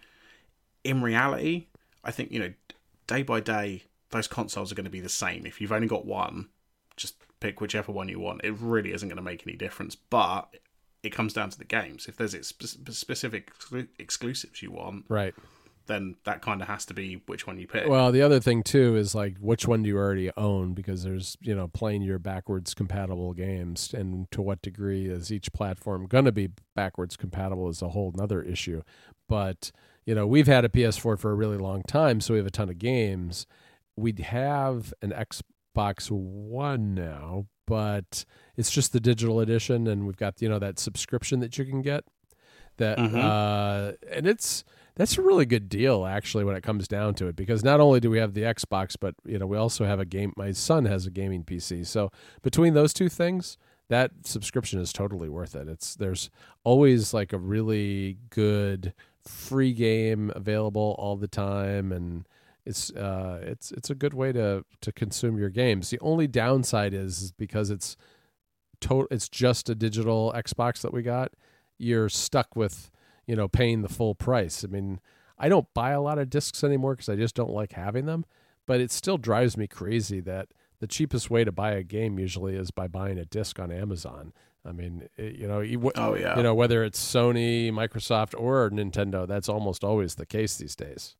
In 0.83 1.01
reality, 1.01 1.65
I 2.03 2.11
think 2.11 2.31
you 2.31 2.39
know, 2.39 2.53
day 3.07 3.23
by 3.23 3.39
day, 3.39 3.83
those 4.11 4.27
consoles 4.27 4.71
are 4.71 4.75
going 4.75 4.85
to 4.85 4.89
be 4.91 4.99
the 5.01 5.09
same. 5.09 5.45
If 5.45 5.59
you've 5.59 5.71
only 5.71 5.87
got 5.87 6.05
one, 6.05 6.49
just 6.95 7.15
pick 7.39 7.59
whichever 7.59 7.91
one 7.91 8.07
you 8.09 8.19
want. 8.19 8.41
It 8.43 8.51
really 8.59 8.93
isn't 8.93 9.07
going 9.09 9.17
to 9.17 9.23
make 9.23 9.45
any 9.47 9.55
difference. 9.57 9.95
But 9.95 10.55
it 11.01 11.09
comes 11.11 11.33
down 11.33 11.49
to 11.49 11.57
the 11.57 11.65
games. 11.65 12.07
If 12.07 12.17
there's 12.17 12.35
spe- 12.47 12.91
specific 12.91 13.51
exclusives 13.97 14.61
you 14.61 14.71
want, 14.71 15.05
Right. 15.09 15.33
Then 15.89 16.15
that 16.23 16.41
kind 16.41 16.61
of 16.61 16.67
has 16.69 16.85
to 16.85 16.93
be 16.93 17.21
which 17.25 17.45
one 17.45 17.59
you 17.59 17.67
pick. 17.67 17.87
Well, 17.89 18.11
the 18.13 18.21
other 18.21 18.39
thing 18.39 18.63
too 18.63 18.95
is 18.95 19.13
like 19.13 19.35
which 19.39 19.67
one 19.67 19.83
do 19.83 19.89
you 19.89 19.97
already 19.97 20.31
own 20.37 20.73
because 20.73 21.03
there's, 21.03 21.35
you 21.41 21.53
know, 21.53 21.67
playing 21.67 22.03
your 22.03 22.19
backwards 22.19 22.73
compatible 22.73 23.33
games 23.33 23.93
and 23.93 24.29
to 24.31 24.41
what 24.41 24.61
degree 24.61 25.07
is 25.07 25.31
each 25.31 25.51
platform 25.51 26.05
going 26.05 26.25
to 26.25 26.31
be 26.31 26.49
backwards 26.75 27.17
compatible 27.17 27.67
is 27.67 27.81
a 27.81 27.89
whole 27.89 28.13
nother 28.15 28.41
issue. 28.41 28.81
But, 29.27 29.71
you 30.05 30.15
know, 30.15 30.25
we've 30.25 30.47
had 30.47 30.63
a 30.63 30.69
PS4 30.69 31.19
for 31.19 31.31
a 31.31 31.35
really 31.35 31.57
long 31.57 31.81
time, 31.83 32.21
so 32.21 32.33
we 32.33 32.37
have 32.37 32.47
a 32.47 32.51
ton 32.51 32.69
of 32.69 32.77
games. 32.77 33.45
We'd 33.97 34.19
have 34.19 34.93
an 35.01 35.11
Xbox 35.11 36.09
One 36.09 36.93
now, 36.95 37.47
but 37.67 38.25
it's 38.55 38.71
just 38.71 38.93
the 38.93 38.99
digital 38.99 39.39
edition 39.39 39.87
and 39.87 40.05
we've 40.07 40.17
got, 40.17 40.41
you 40.41 40.49
know, 40.49 40.59
that 40.59 40.79
subscription 40.79 41.39
that 41.41 41.57
you 41.57 41.65
can 41.65 41.81
get 41.81 42.03
that 42.77 42.97
Mhm. 42.97 43.13
uh 43.15 43.91
and 44.09 44.25
it's 44.25 44.63
that's 44.99 45.17
a 45.17 45.21
really 45.21 45.45
good 45.45 45.69
deal 45.69 46.05
actually 46.05 46.43
when 46.43 46.55
it 46.55 46.61
comes 46.61 46.87
down 46.87 47.15
to 47.15 47.27
it 47.27 47.35
because 47.35 47.63
not 47.63 47.79
only 47.79 47.99
do 47.99 48.09
we 48.09 48.19
have 48.19 48.33
the 48.33 48.41
Xbox 48.41 48.95
but 48.99 49.15
you 49.25 49.39
know 49.39 49.47
we 49.47 49.57
also 49.57 49.85
have 49.85 49.99
a 49.99 50.05
game 50.05 50.33
my 50.35 50.51
son 50.51 50.85
has 50.85 51.05
a 51.07 51.09
gaming 51.09 51.43
PC 51.43 51.87
so 51.87 52.11
between 52.43 52.73
those 52.73 52.93
two 52.93 53.09
things 53.09 53.57
that 53.89 54.11
subscription 54.23 54.79
is 54.79 54.93
totally 54.93 55.29
worth 55.29 55.55
it. 55.55 55.67
It's 55.67 55.95
there's 55.95 56.29
always 56.63 57.13
like 57.13 57.33
a 57.33 57.37
really 57.37 58.17
good 58.29 58.93
free 59.25 59.73
game 59.73 60.31
available 60.35 60.95
all 60.99 61.17
the 61.17 61.27
time 61.27 61.91
and 61.91 62.27
it's 62.65 62.91
uh 62.91 63.39
it's 63.41 63.71
it's 63.71 63.89
a 63.89 63.95
good 63.95 64.13
way 64.13 64.31
to 64.31 64.63
to 64.81 64.91
consume 64.91 65.37
your 65.37 65.49
games. 65.49 65.89
The 65.89 65.99
only 66.01 66.27
downside 66.27 66.93
is, 66.93 67.21
is 67.21 67.31
because 67.31 67.71
it's 67.71 67.97
to- 68.81 69.07
it's 69.09 69.27
just 69.27 69.69
a 69.69 69.75
digital 69.75 70.33
Xbox 70.35 70.81
that 70.81 70.93
we 70.93 71.01
got 71.01 71.33
you're 71.79 72.09
stuck 72.09 72.55
with 72.55 72.91
you 73.29 73.35
know 73.35 73.47
paying 73.47 73.83
the 73.83 73.87
full 73.87 74.15
price 74.15 74.65
i 74.65 74.67
mean 74.67 74.99
i 75.37 75.47
don't 75.47 75.71
buy 75.75 75.91
a 75.91 76.01
lot 76.01 76.17
of 76.17 76.31
discs 76.31 76.63
anymore 76.63 76.95
because 76.95 77.07
i 77.07 77.15
just 77.15 77.35
don't 77.35 77.51
like 77.51 77.73
having 77.73 78.07
them 78.07 78.25
but 78.65 78.81
it 78.81 78.91
still 78.91 79.19
drives 79.19 79.55
me 79.55 79.67
crazy 79.67 80.19
that 80.19 80.47
the 80.79 80.87
cheapest 80.87 81.29
way 81.29 81.43
to 81.43 81.51
buy 81.51 81.71
a 81.71 81.83
game 81.83 82.17
usually 82.17 82.55
is 82.55 82.71
by 82.71 82.87
buying 82.87 83.19
a 83.19 83.25
disc 83.25 83.59
on 83.59 83.71
amazon 83.71 84.33
i 84.65 84.71
mean 84.71 85.07
it, 85.15 85.35
you 85.35 85.47
know 85.47 85.59
you, 85.59 85.91
oh 85.95 86.15
yeah, 86.15 86.35
you 86.35 86.41
know 86.41 86.55
whether 86.55 86.83
it's 86.83 86.99
sony 86.99 87.71
microsoft 87.71 88.33
or 88.35 88.71
nintendo 88.71 89.27
that's 89.27 89.47
almost 89.47 89.83
always 89.83 90.15
the 90.15 90.25
case 90.25 90.57
these 90.57 90.75
days 90.75 91.15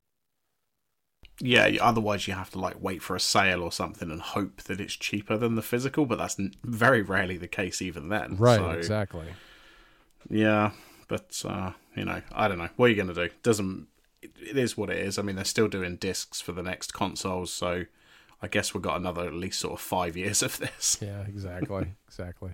yeah. 1.42 1.70
Otherwise, 1.80 2.28
you 2.28 2.34
have 2.34 2.50
to 2.50 2.60
like 2.60 2.82
wait 2.82 3.02
for 3.02 3.16
a 3.16 3.20
sale 3.20 3.64
or 3.64 3.72
something 3.72 4.12
and 4.12 4.20
hope 4.20 4.64
that 4.64 4.82
it's 4.82 4.94
cheaper 4.94 5.38
than 5.38 5.56
the 5.56 5.62
physical. 5.62 6.06
But 6.06 6.18
that's 6.18 6.36
very 6.66 7.02
rarely 7.02 7.38
the 7.38 7.48
case, 7.48 7.82
even 7.82 8.10
then. 8.10 8.36
right 8.36 8.60
So, 8.60 8.72
exactly 8.72 9.28
Yeah, 10.30 10.72
but 11.10 11.42
uh, 11.46 11.72
you 11.96 12.06
know, 12.06 12.22
I 12.32 12.48
don't 12.48 12.58
know. 12.58 12.70
What 12.78 12.86
are 12.86 12.90
you 12.90 12.96
going 12.96 13.14
to 13.14 13.28
do? 13.28 13.34
Doesn't 13.44 13.88
it, 14.22 14.58
is 14.58 14.78
what 14.78 14.90
it 14.90 14.98
is. 14.98 15.20
I 15.20 15.22
mean, 15.22 15.36
they're 15.36 15.44
still 15.44 15.68
doing 15.68 15.98
discs 15.98 16.40
for 16.40 16.54
the 16.54 16.64
next 16.64 16.94
consoles, 16.94 17.52
so 17.52 17.84
I 18.42 18.48
guess 18.48 18.74
we've 18.74 18.82
got 18.84 18.98
another 18.98 19.28
at 19.28 19.34
least 19.34 19.60
sort 19.60 19.74
of 19.74 19.82
five 19.82 20.16
years 20.16 20.42
of 20.42 20.58
this. 20.60 20.98
yeah 21.02 21.24
exactly 21.28 21.96
exactly 22.08 22.52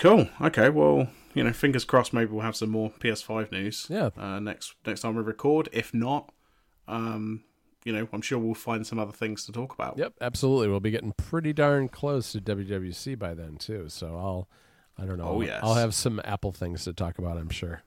Cool. 0.00 0.30
Okay. 0.40 0.70
Well, 0.70 1.08
you 1.34 1.44
know, 1.44 1.52
fingers 1.52 1.84
crossed. 1.84 2.14
Maybe 2.14 2.32
we'll 2.32 2.40
have 2.40 2.56
some 2.56 2.70
more 2.70 2.90
PS5 3.00 3.52
news. 3.52 3.86
Yeah. 3.90 4.08
Uh, 4.16 4.40
next 4.40 4.74
next 4.86 5.02
time 5.02 5.14
we 5.14 5.22
record. 5.22 5.68
If 5.72 5.92
not, 5.92 6.32
um, 6.88 7.44
you 7.84 7.92
know, 7.92 8.08
I'm 8.10 8.22
sure 8.22 8.38
we'll 8.38 8.54
find 8.54 8.86
some 8.86 8.98
other 8.98 9.12
things 9.12 9.44
to 9.44 9.52
talk 9.52 9.74
about. 9.74 9.98
Yep, 9.98 10.14
absolutely. 10.22 10.68
We'll 10.68 10.80
be 10.80 10.90
getting 10.90 11.12
pretty 11.12 11.52
darn 11.52 11.90
close 11.90 12.32
to 12.32 12.40
WWDC 12.40 13.18
by 13.18 13.34
then 13.34 13.56
too. 13.56 13.90
So 13.90 14.16
I'll, 14.16 14.48
I 15.00 15.06
don't 15.06 15.18
know. 15.18 15.28
Oh, 15.28 15.40
yes. 15.40 15.60
I'll 15.62 15.74
have 15.74 15.94
some 15.94 16.20
Apple 16.24 16.52
things 16.52 16.84
to 16.84 16.92
talk 16.92 17.18
about. 17.18 17.38
I'm 17.38 17.48
sure. 17.48 17.82